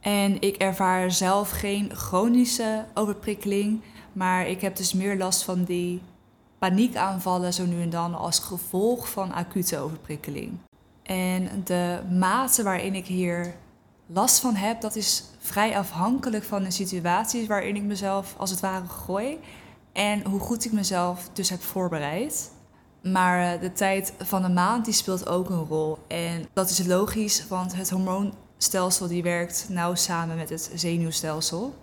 En 0.00 0.40
ik 0.40 0.56
ervaar 0.56 1.10
zelf 1.10 1.50
geen 1.50 1.90
chronische 1.94 2.84
overprikkeling, 2.94 3.82
maar 4.12 4.46
ik 4.48 4.60
heb 4.60 4.76
dus 4.76 4.92
meer 4.92 5.16
last 5.16 5.42
van 5.42 5.64
die 5.64 6.02
paniekaanvallen 6.58 7.52
zo 7.52 7.66
nu 7.66 7.82
en 7.82 7.90
dan 7.90 8.14
als 8.14 8.38
gevolg 8.38 9.10
van 9.10 9.32
acute 9.32 9.78
overprikkeling. 9.78 10.58
En 11.02 11.62
de 11.64 12.00
mate 12.10 12.62
waarin 12.62 12.94
ik 12.94 13.06
hier 13.06 13.54
last 14.06 14.38
van 14.38 14.54
heb, 14.54 14.80
dat 14.80 14.96
is 14.96 15.24
vrij 15.38 15.78
afhankelijk 15.78 16.44
van 16.44 16.62
de 16.62 16.70
situaties 16.70 17.46
waarin 17.46 17.76
ik 17.76 17.82
mezelf 17.82 18.34
als 18.36 18.50
het 18.50 18.60
ware 18.60 18.86
gooi 18.86 19.38
en 19.92 20.24
hoe 20.24 20.40
goed 20.40 20.64
ik 20.64 20.72
mezelf 20.72 21.28
dus 21.32 21.50
heb 21.50 21.62
voorbereid. 21.62 22.50
Maar 23.02 23.52
eh, 23.52 23.60
de 23.60 23.72
tijd 23.72 24.12
van 24.18 24.42
de 24.42 24.48
maand 24.48 24.84
die 24.84 24.94
speelt 24.94 25.28
ook 25.28 25.50
een 25.50 25.64
rol. 25.64 25.98
En 26.08 26.46
dat 26.52 26.70
is 26.70 26.86
logisch, 26.86 27.48
want 27.48 27.76
het 27.76 27.90
hormoonstelsel 27.90 29.08
die 29.08 29.22
werkt 29.22 29.66
nauw 29.68 29.94
samen 29.94 30.36
met 30.36 30.48
het 30.48 30.70
zenuwstelsel. 30.74 31.74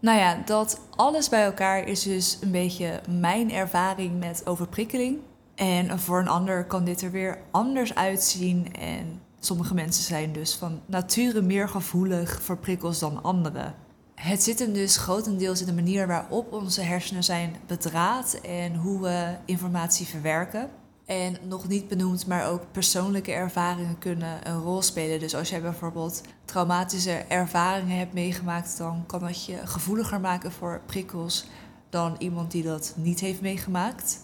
Nou 0.00 0.18
ja, 0.18 0.42
dat 0.44 0.80
alles 0.96 1.28
bij 1.28 1.44
elkaar 1.44 1.88
is 1.88 2.02
dus 2.02 2.38
een 2.40 2.50
beetje 2.50 3.00
mijn 3.08 3.52
ervaring 3.52 4.18
met 4.18 4.46
overprikkeling. 4.46 5.18
En 5.54 5.98
voor 5.98 6.20
een 6.20 6.28
ander 6.28 6.64
kan 6.64 6.84
dit 6.84 7.02
er 7.02 7.10
weer 7.10 7.38
anders 7.50 7.94
uitzien. 7.94 8.74
En 8.74 9.20
sommige 9.46 9.74
mensen 9.74 10.04
zijn 10.04 10.32
dus 10.32 10.54
van 10.54 10.80
nature 10.86 11.42
meer 11.42 11.68
gevoelig 11.68 12.42
voor 12.42 12.58
prikkels 12.58 12.98
dan 12.98 13.22
anderen. 13.22 13.74
Het 14.14 14.42
zit 14.42 14.58
hem 14.58 14.72
dus 14.72 14.96
grotendeels 14.96 15.60
in 15.60 15.66
de 15.66 15.72
manier 15.72 16.06
waarop 16.06 16.52
onze 16.52 16.80
hersenen 16.80 17.24
zijn 17.24 17.56
bedraad 17.66 18.34
en 18.34 18.74
hoe 18.74 19.00
we 19.00 19.34
informatie 19.44 20.06
verwerken. 20.06 20.70
En 21.04 21.36
nog 21.48 21.68
niet 21.68 21.88
benoemd, 21.88 22.26
maar 22.26 22.48
ook 22.48 22.62
persoonlijke 22.72 23.32
ervaringen 23.32 23.98
kunnen 23.98 24.48
een 24.48 24.60
rol 24.60 24.82
spelen. 24.82 25.20
Dus 25.20 25.34
als 25.34 25.48
jij 25.48 25.62
bijvoorbeeld 25.62 26.22
traumatische 26.44 27.24
ervaringen 27.28 27.98
hebt 27.98 28.12
meegemaakt, 28.12 28.78
dan 28.78 29.04
kan 29.06 29.20
dat 29.20 29.44
je 29.44 29.66
gevoeliger 29.66 30.20
maken 30.20 30.52
voor 30.52 30.80
prikkels 30.86 31.46
dan 31.90 32.16
iemand 32.18 32.50
die 32.50 32.62
dat 32.62 32.94
niet 32.96 33.20
heeft 33.20 33.40
meegemaakt. 33.40 34.18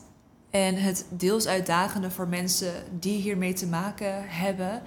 En 0.51 0.75
het 0.75 1.07
deels 1.09 1.47
uitdagende 1.47 2.11
voor 2.11 2.29
mensen 2.29 2.73
die 2.99 3.21
hiermee 3.21 3.53
te 3.53 3.67
maken 3.67 4.29
hebben, 4.29 4.83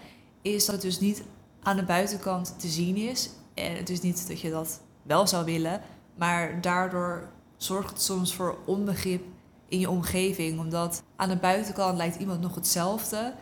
is 0.45 0.65
dat 0.65 0.75
het 0.75 0.83
dus 0.83 0.99
niet 0.99 1.23
aan 1.61 1.75
de 1.75 1.83
buitenkant 1.83 2.59
te 2.59 2.67
zien 2.67 2.95
is. 2.95 3.29
En 3.53 3.75
het 3.75 3.89
is 3.89 4.01
niet 4.01 4.27
dat 4.27 4.39
je 4.39 4.49
dat 4.49 4.81
wel 5.03 5.27
zou 5.27 5.45
willen. 5.45 5.81
Maar 6.15 6.61
daardoor 6.61 7.29
zorgt 7.57 7.89
het 7.89 8.01
soms 8.01 8.35
voor 8.35 8.57
onbegrip 8.65 9.23
in 9.67 9.79
je 9.79 9.89
omgeving. 9.89 10.59
Omdat 10.59 11.03
aan 11.15 11.29
de 11.29 11.35
buitenkant 11.35 11.97
lijkt 11.97 12.15
iemand 12.15 12.41
nog 12.41 12.55
hetzelfde. 12.55 13.33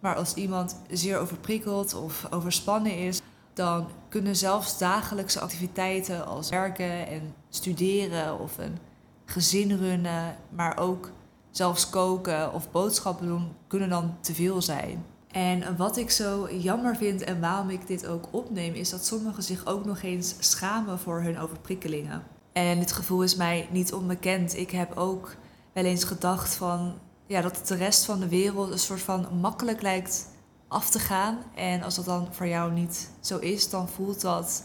Maar 0.00 0.16
als 0.16 0.34
iemand 0.34 0.80
zeer 0.90 1.18
overprikkeld 1.18 1.94
of 1.94 2.26
overspannen 2.30 2.98
is, 2.98 3.20
dan 3.52 3.88
kunnen 4.08 4.36
zelfs 4.36 4.78
dagelijkse 4.78 5.40
activiteiten 5.40 6.26
als 6.26 6.48
werken 6.48 7.06
en 7.06 7.34
studeren 7.48 8.40
of 8.40 8.58
een 8.58 8.78
gezin 9.24 9.76
runnen, 9.76 10.36
maar 10.50 10.78
ook 10.78 11.10
zelfs 11.50 11.90
koken 11.90 12.52
of 12.52 12.70
boodschappen 12.70 13.26
doen, 13.26 13.52
kunnen 13.66 13.88
dan 13.88 14.16
te 14.20 14.34
veel 14.34 14.62
zijn. 14.62 15.04
En 15.30 15.76
wat 15.76 15.96
ik 15.96 16.10
zo 16.10 16.48
jammer 16.50 16.96
vind 16.96 17.22
en 17.24 17.40
waarom 17.40 17.70
ik 17.70 17.86
dit 17.86 18.06
ook 18.06 18.28
opneem, 18.30 18.74
is 18.74 18.90
dat 18.90 19.06
sommigen 19.06 19.42
zich 19.42 19.66
ook 19.66 19.84
nog 19.84 20.02
eens 20.02 20.34
schamen 20.38 20.98
voor 20.98 21.22
hun 21.22 21.38
overprikkelingen. 21.38 22.22
En 22.52 22.78
dit 22.78 22.92
gevoel 22.92 23.22
is 23.22 23.34
mij 23.36 23.68
niet 23.70 23.92
onbekend. 23.92 24.56
Ik 24.56 24.70
heb 24.70 24.96
ook 24.96 25.36
wel 25.72 25.84
eens 25.84 26.04
gedacht 26.04 26.54
van 26.54 26.98
ja, 27.26 27.40
dat 27.40 27.66
de 27.66 27.74
rest 27.74 28.04
van 28.04 28.20
de 28.20 28.28
wereld 28.28 28.70
een 28.70 28.78
soort 28.78 29.00
van 29.00 29.26
makkelijk 29.40 29.82
lijkt 29.82 30.28
af 30.68 30.90
te 30.90 30.98
gaan. 30.98 31.38
En 31.54 31.82
als 31.82 31.94
dat 31.94 32.04
dan 32.04 32.28
voor 32.30 32.46
jou 32.46 32.72
niet 32.72 33.10
zo 33.20 33.38
is, 33.38 33.70
dan 33.70 33.88
voelt 33.88 34.20
dat 34.20 34.64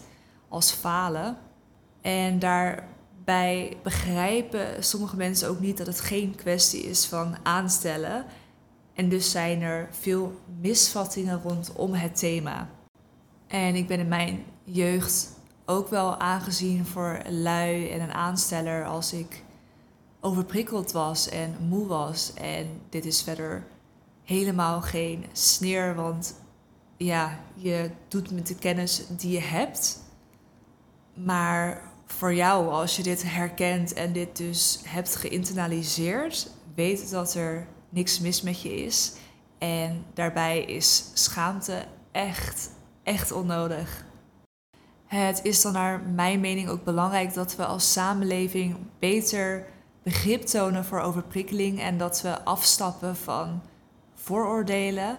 als 0.50 0.72
falen. 0.72 1.38
En 2.02 2.40
daarbij 2.40 3.78
begrijpen 3.84 4.84
sommige 4.84 5.16
mensen 5.16 5.50
ook 5.50 5.60
niet 5.60 5.78
dat 5.78 5.88
het 5.88 6.00
geen 6.00 6.36
kwestie 6.36 6.82
is 6.82 7.06
van 7.06 7.36
aanstellen. 7.44 8.26
En 8.94 9.10
dus 9.10 9.32
zijn 9.32 9.62
er 9.62 9.88
veel 9.92 10.40
misvattingen 10.62 11.42
rondom 11.42 11.94
het 11.94 12.18
thema. 12.18 12.70
En 13.48 13.76
ik 13.76 13.88
ben 13.88 14.00
in 14.00 14.08
mijn 14.08 14.44
jeugd 14.64 15.30
ook 15.66 15.90
wel 15.90 16.18
aangezien 16.18 16.86
voor 16.86 17.22
lui 17.30 17.90
en 17.90 18.02
een 18.02 18.14
aansteller 18.14 18.86
als 18.86 19.14
ik 19.14 19.44
overprikkeld 20.20 20.92
was 20.92 21.30
en 21.30 21.56
moe 21.68 21.88
was. 21.88 22.34
En 22.34 22.68
dit 22.90 23.06
is 23.06 23.22
verder 23.22 23.64
helemaal 24.24 24.82
geen 24.82 25.26
sneer, 25.32 25.96
want 25.96 26.36
ja, 26.98 27.40
je 27.56 27.90
doet 28.08 28.32
met 28.32 28.48
de 28.48 28.56
kennis 28.56 29.04
die 29.10 29.32
je 29.32 29.42
hebt. 29.42 30.00
Maar 31.14 31.92
voor 32.06 32.34
jou, 32.34 32.70
als 32.70 32.96
je 32.96 33.04
dit 33.04 33.24
herkent 33.24 33.94
en 33.94 34.14
dit 34.14 34.38
dus 34.38 34.82
hebt 34.86 35.16
geïnternaliseerd, 35.16 36.50
weet 36.76 37.10
dat 37.10 37.34
er 37.34 37.68
niks 37.94 38.20
mis 38.20 38.42
met 38.42 38.62
je 38.62 38.76
is. 38.76 39.14
En 39.58 40.06
daarbij 40.14 40.64
is 40.64 41.06
schaamte 41.14 41.86
echt, 42.12 42.70
echt 43.04 43.32
onnodig. 43.32 44.06
Het 45.06 45.40
is 45.44 45.62
dan 45.62 45.74
naar 45.74 46.00
mijn 46.00 46.40
mening 46.40 46.70
ook 46.70 46.84
belangrijk 46.84 47.34
dat 47.34 47.56
we 47.56 47.66
als 47.66 47.92
samenleving 47.92 48.78
beter 49.00 49.66
begrip 50.04 50.42
tonen 50.42 50.86
voor 50.86 51.00
overprikkeling 51.00 51.80
en 51.80 51.98
dat 51.98 52.22
we 52.22 52.44
afstappen 52.44 53.16
van 53.16 53.62
vooroordelen. 54.16 55.18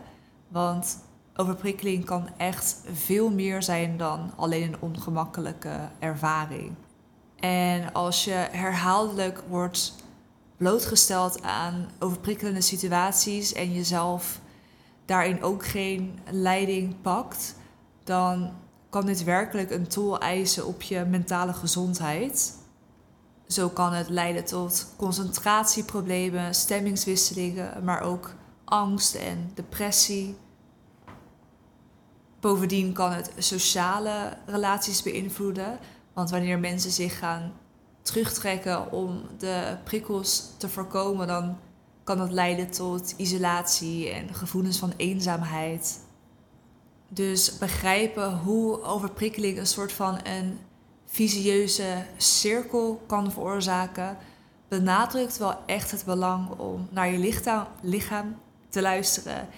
Want 0.48 0.98
overprikkeling 1.36 2.04
kan 2.04 2.28
echt 2.36 2.82
veel 2.92 3.30
meer 3.30 3.62
zijn 3.62 3.96
dan 3.96 4.32
alleen 4.36 4.62
een 4.62 4.80
ongemakkelijke 4.80 5.88
ervaring. 5.98 6.74
En 7.36 7.92
als 7.92 8.24
je 8.24 8.48
herhaaldelijk 8.50 9.42
wordt 9.48 9.94
blootgesteld 10.56 11.42
aan 11.42 11.90
overprikkelende 11.98 12.60
situaties 12.60 13.52
en 13.52 13.72
jezelf 13.72 14.40
daarin 15.04 15.42
ook 15.42 15.66
geen 15.66 16.18
leiding 16.30 17.00
pakt, 17.00 17.54
dan 18.04 18.52
kan 18.90 19.06
dit 19.06 19.24
werkelijk 19.24 19.70
een 19.70 19.88
tol 19.88 20.18
eisen 20.18 20.66
op 20.66 20.82
je 20.82 21.04
mentale 21.04 21.52
gezondheid. 21.52 22.56
Zo 23.46 23.68
kan 23.68 23.92
het 23.92 24.08
leiden 24.08 24.44
tot 24.44 24.86
concentratieproblemen, 24.96 26.54
stemmingswisselingen, 26.54 27.84
maar 27.84 28.00
ook 28.00 28.34
angst 28.64 29.14
en 29.14 29.50
depressie. 29.54 30.36
Bovendien 32.40 32.92
kan 32.92 33.12
het 33.12 33.32
sociale 33.38 34.36
relaties 34.46 35.02
beïnvloeden, 35.02 35.78
want 36.12 36.30
wanneer 36.30 36.58
mensen 36.58 36.90
zich 36.90 37.18
gaan 37.18 37.52
terugtrekken 38.04 38.92
om 38.92 39.22
de 39.38 39.76
prikkels 39.84 40.50
te 40.56 40.68
voorkomen, 40.68 41.26
dan 41.26 41.58
kan 42.04 42.18
dat 42.18 42.30
leiden 42.30 42.70
tot 42.70 43.14
isolatie 43.16 44.08
en 44.10 44.34
gevoelens 44.34 44.78
van 44.78 44.92
eenzaamheid. 44.96 46.00
Dus 47.08 47.58
begrijpen 47.58 48.38
hoe 48.38 48.82
overprikkeling 48.82 49.58
een 49.58 49.66
soort 49.66 49.92
van 49.92 50.18
een 50.22 50.58
visieuze 51.06 52.04
cirkel 52.16 53.02
kan 53.06 53.32
veroorzaken, 53.32 54.16
benadrukt 54.68 55.38
wel 55.38 55.56
echt 55.66 55.90
het 55.90 56.04
belang 56.04 56.48
om 56.48 56.88
naar 56.90 57.10
je 57.12 57.34
lichaam 57.82 58.36
te 58.68 58.82
luisteren 58.82 59.48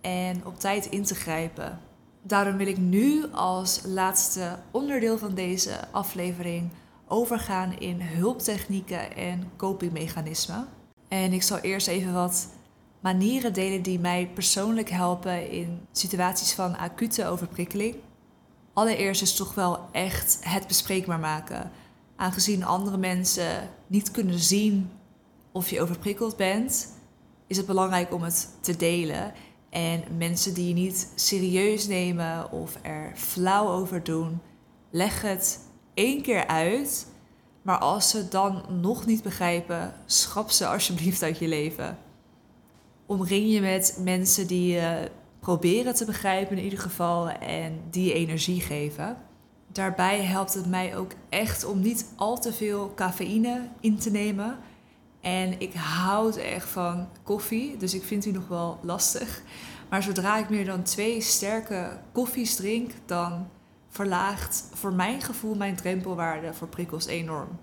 en 0.00 0.46
op 0.46 0.58
tijd 0.58 0.86
in 0.86 1.04
te 1.04 1.14
grijpen. 1.14 1.80
Daarom 2.22 2.56
wil 2.56 2.66
ik 2.66 2.78
nu 2.78 3.32
als 3.32 3.80
laatste 3.84 4.58
onderdeel 4.70 5.18
van 5.18 5.34
deze 5.34 5.72
aflevering 5.90 6.70
overgaan 7.10 7.78
in 7.78 8.00
hulptechnieken 8.00 9.16
en 9.16 9.50
copingmechanismen. 9.56 10.68
En 11.08 11.32
ik 11.32 11.42
zal 11.42 11.58
eerst 11.58 11.88
even 11.88 12.12
wat 12.12 12.48
manieren 13.00 13.52
delen 13.52 13.82
die 13.82 13.98
mij 13.98 14.30
persoonlijk 14.34 14.90
helpen 14.90 15.50
in 15.50 15.80
situaties 15.92 16.52
van 16.52 16.76
acute 16.76 17.26
overprikkeling. 17.26 17.96
Allereerst 18.72 19.22
is 19.22 19.34
toch 19.34 19.54
wel 19.54 19.88
echt 19.92 20.38
het 20.40 20.66
bespreekbaar 20.66 21.18
maken. 21.18 21.70
Aangezien 22.16 22.64
andere 22.64 22.96
mensen 22.96 23.68
niet 23.86 24.10
kunnen 24.10 24.38
zien 24.38 24.90
of 25.52 25.70
je 25.70 25.80
overprikkeld 25.80 26.36
bent, 26.36 26.88
is 27.46 27.56
het 27.56 27.66
belangrijk 27.66 28.14
om 28.14 28.22
het 28.22 28.48
te 28.60 28.76
delen. 28.76 29.32
En 29.70 30.02
mensen 30.16 30.54
die 30.54 30.68
je 30.68 30.74
niet 30.74 31.12
serieus 31.14 31.86
nemen 31.86 32.52
of 32.52 32.78
er 32.82 33.12
flauw 33.16 33.68
over 33.68 34.04
doen, 34.04 34.40
leg 34.90 35.22
het 35.22 35.68
één 35.94 36.22
keer 36.22 36.46
uit. 36.46 37.06
Maar 37.62 37.78
als 37.78 38.10
ze 38.10 38.28
dan 38.28 38.64
nog 38.80 39.06
niet 39.06 39.22
begrijpen, 39.22 39.94
schrap 40.06 40.50
ze 40.50 40.66
alsjeblieft 40.66 41.22
uit 41.22 41.38
je 41.38 41.48
leven. 41.48 41.98
Omring 43.06 43.52
je 43.52 43.60
met 43.60 43.98
mensen 44.00 44.46
die 44.46 44.72
je 44.72 45.10
proberen 45.40 45.94
te 45.94 46.04
begrijpen 46.04 46.56
in 46.56 46.64
ieder 46.64 46.78
geval 46.78 47.28
en 47.28 47.80
die 47.90 48.12
energie 48.12 48.60
geven. 48.60 49.16
Daarbij 49.72 50.22
helpt 50.22 50.54
het 50.54 50.66
mij 50.66 50.96
ook 50.96 51.12
echt 51.28 51.64
om 51.64 51.80
niet 51.80 52.06
al 52.16 52.38
te 52.38 52.52
veel 52.52 52.92
cafeïne 52.94 53.68
in 53.80 53.98
te 53.98 54.10
nemen. 54.10 54.58
En 55.20 55.60
ik 55.60 55.74
houd 55.74 56.36
echt 56.36 56.68
van 56.68 57.08
koffie, 57.22 57.76
dus 57.76 57.94
ik 57.94 58.02
vind 58.02 58.22
die 58.22 58.32
nog 58.32 58.48
wel 58.48 58.78
lastig. 58.82 59.42
Maar 59.88 60.02
zodra 60.02 60.38
ik 60.38 60.48
meer 60.48 60.64
dan 60.64 60.82
twee 60.82 61.20
sterke 61.20 61.98
koffies 62.12 62.56
drink, 62.56 62.90
dan 63.06 63.48
verlaagt 63.90 64.68
voor 64.74 64.92
mijn 64.92 65.22
gevoel 65.22 65.54
mijn 65.54 65.76
drempelwaarde 65.76 66.54
voor 66.54 66.68
prikkels 66.68 67.06
enorm. 67.06 67.58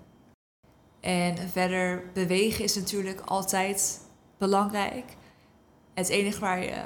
En 1.00 1.48
verder 1.50 2.10
bewegen 2.12 2.64
is 2.64 2.74
natuurlijk 2.74 3.20
altijd 3.20 4.00
belangrijk. 4.38 5.16
Het 5.94 6.08
enige 6.08 6.40
waar 6.40 6.62
je 6.62 6.84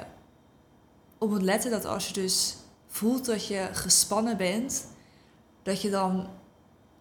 op 1.17 1.29
moet 1.29 1.41
letten 1.41 1.71
dat 1.71 1.85
als 1.85 2.07
je 2.07 2.13
dus 2.13 2.55
voelt 2.87 3.25
dat 3.25 3.47
je 3.47 3.69
gespannen 3.71 4.37
bent, 4.37 4.87
dat 5.63 5.81
je 5.81 5.89
dan 5.89 6.27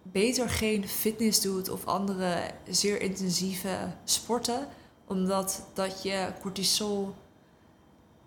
beter 0.02 0.48
geen 0.48 0.88
fitness 0.88 1.40
doet 1.40 1.68
of 1.68 1.86
andere 1.86 2.50
zeer 2.68 3.00
intensieve 3.00 3.92
sporten, 4.04 4.68
omdat 5.06 5.66
dat 5.74 6.02
je 6.02 6.32
cortisol, 6.40 7.14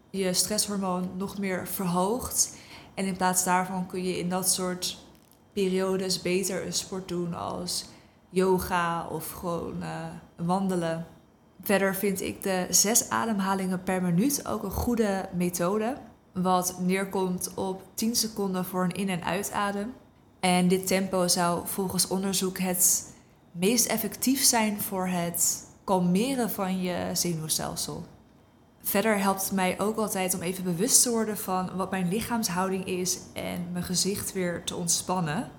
je 0.10 0.34
stresshormoon, 0.34 1.12
nog 1.17 1.38
meer 1.38 1.67
verhoogt. 1.67 2.58
En 2.95 3.05
in 3.05 3.15
plaats 3.15 3.43
daarvan 3.43 3.86
kun 3.88 4.03
je 4.03 4.17
in 4.17 4.29
dat 4.29 4.49
soort 4.49 4.97
periodes 5.53 6.21
beter 6.21 6.65
een 6.65 6.73
sport 6.73 7.08
doen 7.08 7.34
als 7.34 7.86
yoga 8.29 9.08
of 9.08 9.31
gewoon 9.31 9.75
uh, 9.81 10.05
wandelen. 10.36 11.05
Verder 11.62 11.95
vind 11.95 12.21
ik 12.21 12.43
de 12.43 12.67
zes 12.69 13.10
ademhalingen 13.10 13.84
per 13.84 14.01
minuut 14.01 14.47
ook 14.47 14.63
een 14.63 14.71
goede 14.71 15.29
methode. 15.34 15.97
Wat 16.34 16.79
neerkomt 16.79 17.53
op 17.53 17.81
10 17.93 18.15
seconden 18.15 18.65
voor 18.65 18.84
een 18.84 18.91
in- 18.95 19.10
en 19.10 19.23
uitadem. 19.23 19.93
En 20.39 20.67
dit 20.67 20.88
tempo 20.88 21.27
zou 21.27 21.67
volgens 21.67 22.08
onderzoek 22.08 22.58
het 22.58 23.13
meest 23.51 23.86
effectief 23.86 24.43
zijn 24.43 24.81
voor 24.81 25.08
het 25.08 25.67
kalmeren 25.84 26.49
van 26.49 26.81
je 26.81 27.10
zenuwstelsel. 27.13 28.03
Verder 28.88 29.19
helpt 29.19 29.41
het 29.41 29.52
mij 29.52 29.80
ook 29.80 29.98
altijd 29.98 30.34
om 30.34 30.41
even 30.41 30.63
bewust 30.63 31.02
te 31.04 31.10
worden 31.10 31.38
van 31.38 31.76
wat 31.76 31.91
mijn 31.91 32.08
lichaamshouding 32.08 32.86
is 32.86 33.17
en 33.34 33.67
mijn 33.71 33.84
gezicht 33.84 34.34
weer 34.34 34.63
te 34.63 34.76
ontspannen. 34.76 35.52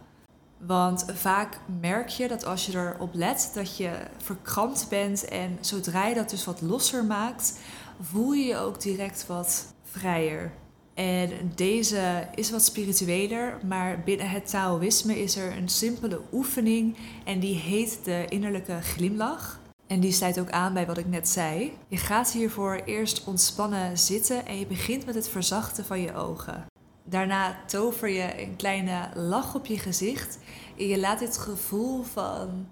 Want 0.58 1.04
vaak 1.14 1.58
merk 1.80 2.08
je 2.08 2.28
dat 2.28 2.44
als 2.44 2.66
je 2.66 2.72
erop 2.78 3.14
let 3.14 3.50
dat 3.54 3.76
je 3.76 3.90
verkrampt 4.16 4.86
bent 4.88 5.24
en 5.24 5.58
zodra 5.60 6.06
je 6.06 6.14
dat 6.14 6.30
dus 6.30 6.44
wat 6.44 6.60
losser 6.60 7.04
maakt, 7.04 7.58
voel 8.00 8.32
je 8.32 8.44
je 8.44 8.56
ook 8.56 8.80
direct 8.80 9.26
wat 9.26 9.74
vrijer. 9.82 10.52
En 10.94 11.30
deze 11.54 12.28
is 12.34 12.50
wat 12.50 12.64
spiritueler, 12.64 13.58
maar 13.66 14.02
binnen 14.04 14.30
het 14.30 14.50
Taoïsme 14.50 15.22
is 15.22 15.36
er 15.36 15.56
een 15.56 15.68
simpele 15.68 16.20
oefening 16.32 16.96
en 17.24 17.40
die 17.40 17.54
heet 17.54 17.98
de 18.04 18.24
innerlijke 18.28 18.78
glimlach. 18.82 19.60
En 19.86 20.00
die 20.00 20.12
sluit 20.12 20.40
ook 20.40 20.50
aan 20.50 20.74
bij 20.74 20.86
wat 20.86 20.98
ik 20.98 21.06
net 21.06 21.28
zei. 21.28 21.72
Je 21.88 21.96
gaat 21.96 22.32
hiervoor 22.32 22.82
eerst 22.84 23.24
ontspannen 23.24 23.98
zitten 23.98 24.46
en 24.46 24.58
je 24.58 24.66
begint 24.66 25.06
met 25.06 25.14
het 25.14 25.28
verzachten 25.28 25.84
van 25.84 26.00
je 26.00 26.14
ogen. 26.14 26.66
Daarna 27.04 27.56
tover 27.66 28.08
je 28.08 28.42
een 28.42 28.56
kleine 28.56 29.08
lach 29.14 29.54
op 29.54 29.66
je 29.66 29.78
gezicht 29.78 30.38
en 30.78 30.86
je 30.86 30.98
laat 30.98 31.18
dit 31.18 31.38
gevoel 31.38 32.02
van 32.02 32.68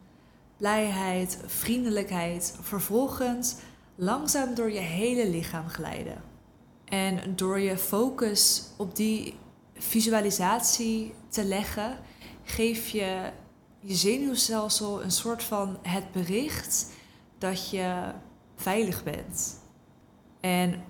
blijheid, 0.56 1.38
vriendelijkheid 1.46 2.56
vervolgens 2.60 3.54
langzaam 3.94 4.54
door 4.54 4.72
je 4.72 4.80
hele 4.80 5.28
lichaam 5.28 5.68
glijden. 5.68 6.22
En 6.84 7.36
door 7.36 7.60
je 7.60 7.78
focus 7.78 8.62
op 8.76 8.96
die 8.96 9.34
visualisatie 9.74 11.14
te 11.28 11.44
leggen, 11.44 11.98
geef 12.44 12.88
je 12.88 13.30
je 13.80 13.94
zenuwstelsel 13.94 15.02
een 15.02 15.10
soort 15.10 15.42
van 15.42 15.78
het 15.82 16.12
bericht 16.12 16.86
dat 17.44 17.70
je 17.70 18.12
veilig 18.56 19.02
bent. 19.02 19.60
En 20.40 20.82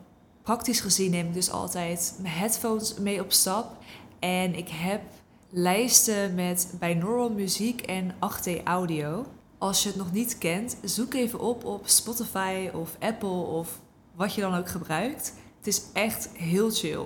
praktisch 0.42 0.80
gezien 0.80 1.10
neem 1.10 1.26
ik 1.26 1.34
dus 1.34 1.50
altijd 1.50 2.16
mijn 2.20 2.34
headphones 2.34 2.94
mee 2.98 3.20
op 3.20 3.32
stap. 3.32 3.76
En 4.18 4.54
ik 4.54 4.68
heb 4.68 5.02
lijsten 5.50 6.34
met 6.34 6.74
binaural 6.78 7.30
muziek 7.30 7.80
en 7.80 8.14
8D 8.14 8.62
audio. 8.64 9.26
Als 9.58 9.82
je 9.82 9.88
het 9.88 9.98
nog 9.98 10.12
niet 10.12 10.38
kent, 10.38 10.76
zoek 10.82 11.14
even 11.14 11.40
op 11.40 11.64
op 11.64 11.88
Spotify 11.88 12.70
of 12.72 12.96
Apple 12.98 13.28
of 13.28 13.80
wat 14.14 14.34
je 14.34 14.40
dan 14.40 14.54
ook 14.54 14.68
gebruikt. 14.68 15.34
Het 15.56 15.66
is 15.66 15.82
echt 15.92 16.28
heel 16.32 16.70
chill. 16.70 17.04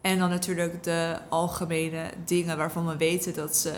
En 0.00 0.18
dan 0.18 0.28
natuurlijk 0.28 0.82
de 0.82 1.18
algemene 1.28 2.10
dingen 2.24 2.56
waarvan 2.56 2.86
we 2.86 2.96
weten 2.96 3.34
dat 3.34 3.56
ze 3.56 3.72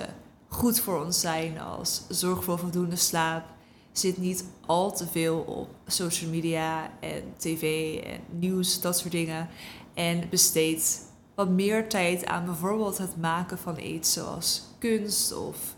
goed 0.49 0.81
voor 0.81 1.05
ons 1.05 1.21
zijn, 1.21 1.61
als 1.61 2.03
zorg 2.09 2.45
voor 2.45 2.59
voldoende 2.59 2.97
slaap. 2.97 3.45
Zit 3.93 4.19
niet 4.19 4.45
al 4.67 4.97
te 4.97 5.07
veel 5.07 5.39
op 5.39 5.69
social 5.87 6.31
media 6.31 6.91
en 7.01 7.23
tv 7.37 7.97
en 8.05 8.21
nieuws, 8.31 8.81
dat 8.81 8.99
soort 8.99 9.13
dingen. 9.13 9.49
En 9.95 10.29
besteed 10.31 11.11
wat 11.35 11.49
meer 11.49 11.89
tijd 11.89 12.27
aan 12.27 12.45
bijvoorbeeld 12.45 12.99
het 12.99 13.17
maken 13.17 13.59
van 13.59 13.81
iets 13.81 14.13
zoals 14.13 14.63
kunst 14.79 15.35
of 15.35 15.75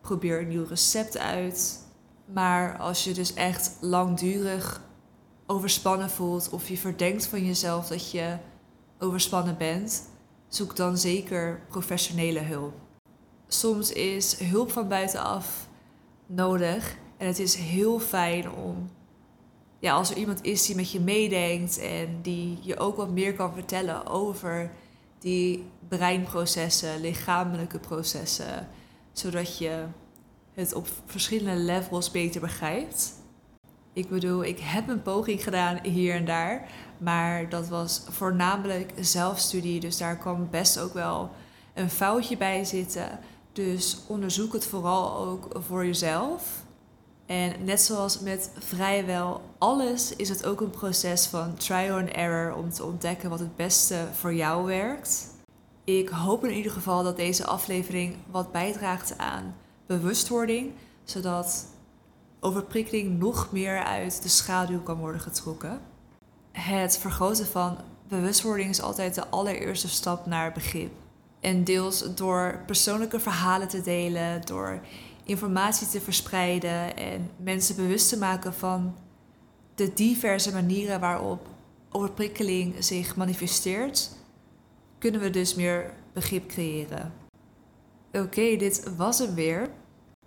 probeer 0.00 0.40
een 0.40 0.48
nieuw 0.48 0.66
recept 0.66 1.18
uit. 1.18 1.86
Maar 2.32 2.78
als 2.78 3.04
je 3.04 3.12
dus 3.12 3.34
echt 3.34 3.76
langdurig 3.80 4.82
overspannen 5.46 6.10
voelt 6.10 6.48
of 6.50 6.68
je 6.68 6.78
verdenkt 6.78 7.26
van 7.26 7.46
jezelf 7.46 7.86
dat 7.86 8.10
je 8.10 8.36
overspannen 8.98 9.56
bent, 9.58 10.02
zoek 10.48 10.76
dan 10.76 10.98
zeker 10.98 11.60
professionele 11.68 12.40
hulp. 12.40 12.74
Soms 13.48 13.92
is 13.92 14.38
hulp 14.38 14.70
van 14.70 14.88
buitenaf 14.88 15.68
nodig 16.26 16.96
en 17.24 17.30
het 17.30 17.38
is 17.38 17.54
heel 17.54 17.98
fijn 17.98 18.52
om, 18.52 18.90
ja, 19.78 19.94
als 19.94 20.10
er 20.10 20.16
iemand 20.16 20.42
is 20.42 20.66
die 20.66 20.76
met 20.76 20.90
je 20.90 21.00
meedenkt 21.00 21.78
en 21.78 22.18
die 22.22 22.58
je 22.60 22.78
ook 22.78 22.96
wat 22.96 23.10
meer 23.10 23.34
kan 23.34 23.52
vertellen 23.52 24.06
over 24.06 24.70
die 25.18 25.64
breinprocessen, 25.88 27.00
lichamelijke 27.00 27.78
processen, 27.78 28.68
zodat 29.12 29.58
je 29.58 29.84
het 30.52 30.74
op 30.74 30.86
verschillende 31.06 31.60
levels 31.60 32.10
beter 32.10 32.40
begrijpt. 32.40 33.12
Ik 33.92 34.08
bedoel, 34.08 34.44
ik 34.44 34.58
heb 34.60 34.88
een 34.88 35.02
poging 35.02 35.42
gedaan 35.42 35.78
hier 35.82 36.14
en 36.14 36.24
daar, 36.24 36.68
maar 36.98 37.48
dat 37.48 37.68
was 37.68 38.02
voornamelijk 38.08 38.92
zelfstudie, 39.00 39.80
dus 39.80 39.98
daar 39.98 40.16
kwam 40.16 40.50
best 40.50 40.78
ook 40.78 40.92
wel 40.92 41.30
een 41.74 41.90
foutje 41.90 42.36
bij 42.36 42.64
zitten. 42.64 43.18
Dus 43.52 43.98
onderzoek 44.06 44.52
het 44.52 44.66
vooral 44.66 45.16
ook 45.16 45.48
voor 45.52 45.86
jezelf. 45.86 46.63
En 47.26 47.64
net 47.64 47.80
zoals 47.80 48.20
met 48.20 48.50
vrijwel 48.58 49.42
alles 49.58 50.16
is 50.16 50.28
het 50.28 50.46
ook 50.46 50.60
een 50.60 50.70
proces 50.70 51.26
van 51.26 51.54
trial 51.54 51.98
and 51.98 52.10
error 52.10 52.54
om 52.54 52.70
te 52.70 52.84
ontdekken 52.84 53.30
wat 53.30 53.38
het 53.38 53.56
beste 53.56 54.08
voor 54.12 54.34
jou 54.34 54.66
werkt. 54.66 55.26
Ik 55.84 56.08
hoop 56.08 56.44
in 56.44 56.54
ieder 56.54 56.72
geval 56.72 57.02
dat 57.02 57.16
deze 57.16 57.46
aflevering 57.46 58.16
wat 58.30 58.52
bijdraagt 58.52 59.18
aan 59.18 59.54
bewustwording, 59.86 60.72
zodat 61.04 61.66
overprikkeling 62.40 63.18
nog 63.18 63.52
meer 63.52 63.82
uit 63.82 64.22
de 64.22 64.28
schaduw 64.28 64.82
kan 64.82 64.96
worden 64.96 65.20
getrokken. 65.20 65.80
Het 66.52 66.98
vergroten 66.98 67.46
van 67.46 67.76
bewustwording 68.08 68.70
is 68.70 68.82
altijd 68.82 69.14
de 69.14 69.28
allereerste 69.28 69.88
stap 69.88 70.26
naar 70.26 70.52
begrip. 70.52 70.92
En 71.40 71.64
deels 71.64 72.14
door 72.14 72.62
persoonlijke 72.66 73.20
verhalen 73.20 73.68
te 73.68 73.82
delen, 73.82 74.40
door 74.44 74.80
informatie 75.24 75.88
te 75.88 76.00
verspreiden 76.00 76.96
en 76.96 77.30
mensen 77.36 77.76
bewust 77.76 78.08
te 78.08 78.18
maken 78.18 78.54
van 78.54 78.94
de 79.74 79.92
diverse 79.92 80.52
manieren 80.52 81.00
waarop 81.00 81.46
overprikkeling 81.90 82.84
zich 82.84 83.16
manifesteert, 83.16 84.10
kunnen 84.98 85.20
we 85.20 85.30
dus 85.30 85.54
meer 85.54 85.94
begrip 86.12 86.48
creëren. 86.48 87.12
Oké, 88.12 88.56
dit 88.56 88.94
was 88.96 89.18
hem 89.18 89.34
weer. 89.34 89.70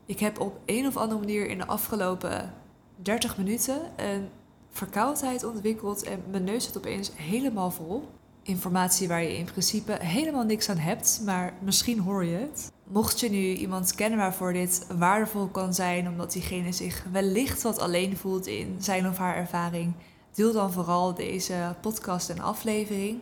Ik 0.05 0.19
heb 0.19 0.39
op 0.39 0.60
een 0.65 0.88
of 0.88 0.97
andere 0.97 1.19
manier 1.19 1.47
in 1.47 1.57
de 1.57 1.67
afgelopen 1.67 2.53
30 2.95 3.38
minuten 3.38 3.81
een 3.95 4.29
verkoudheid 4.69 5.43
ontwikkeld 5.43 6.03
en 6.03 6.23
mijn 6.31 6.43
neus 6.43 6.63
zit 6.65 6.77
opeens 6.77 7.12
helemaal 7.15 7.71
vol. 7.71 8.07
Informatie 8.43 9.07
waar 9.07 9.23
je 9.23 9.38
in 9.38 9.45
principe 9.45 9.97
helemaal 10.01 10.43
niks 10.43 10.69
aan 10.69 10.77
hebt, 10.77 11.21
maar 11.25 11.53
misschien 11.62 11.99
hoor 11.99 12.25
je 12.25 12.36
het. 12.36 12.71
Mocht 12.89 13.19
je 13.19 13.30
nu 13.30 13.54
iemand 13.54 13.95
kennen 13.95 14.19
waarvoor 14.19 14.54
dit 14.54 14.88
waardevol 14.97 15.47
kan 15.47 15.73
zijn, 15.73 16.08
omdat 16.08 16.32
diegene 16.32 16.71
zich 16.71 17.06
wellicht 17.12 17.62
wat 17.62 17.80
alleen 17.80 18.17
voelt 18.17 18.47
in 18.47 18.76
zijn 18.80 19.08
of 19.08 19.17
haar 19.17 19.36
ervaring, 19.36 19.93
deel 20.34 20.54
dan 20.54 20.71
vooral 20.71 21.13
deze 21.13 21.76
podcast 21.82 22.30
en 22.30 22.39
aflevering. 22.39 23.19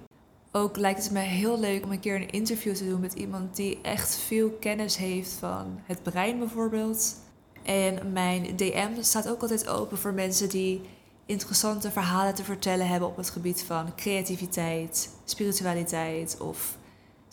Ook 0.51 0.77
lijkt 0.77 1.03
het 1.03 1.11
me 1.11 1.19
heel 1.19 1.59
leuk 1.59 1.83
om 1.83 1.91
een 1.91 1.99
keer 1.99 2.15
een 2.15 2.29
interview 2.29 2.75
te 2.75 2.87
doen 2.87 2.99
met 2.99 3.13
iemand 3.13 3.55
die 3.55 3.79
echt 3.81 4.15
veel 4.15 4.49
kennis 4.49 4.97
heeft 4.97 5.31
van 5.31 5.79
het 5.83 6.03
brein 6.03 6.39
bijvoorbeeld. 6.39 7.15
En 7.63 8.11
mijn 8.11 8.55
DM 8.55 9.01
staat 9.01 9.29
ook 9.29 9.41
altijd 9.41 9.67
open 9.67 9.97
voor 9.97 10.13
mensen 10.13 10.49
die 10.49 10.81
interessante 11.25 11.91
verhalen 11.91 12.35
te 12.35 12.43
vertellen 12.43 12.87
hebben 12.87 13.07
op 13.07 13.17
het 13.17 13.29
gebied 13.29 13.63
van 13.63 13.95
creativiteit, 13.95 15.09
spiritualiteit 15.23 16.37
of 16.39 16.77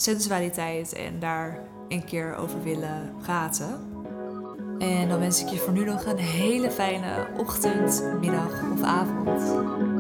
sensualiteit 0.02 0.92
en 0.92 1.18
daar 1.18 1.58
een 1.88 2.04
keer 2.04 2.36
over 2.36 2.62
willen 2.62 3.14
praten. 3.22 3.90
En 4.78 5.08
dan 5.08 5.18
wens 5.18 5.42
ik 5.42 5.48
je 5.48 5.58
voor 5.58 5.72
nu 5.72 5.84
nog 5.84 6.04
een 6.04 6.18
hele 6.18 6.70
fijne 6.70 7.26
ochtend, 7.36 8.04
middag 8.20 8.62
of 8.72 8.82
avond. 8.82 9.91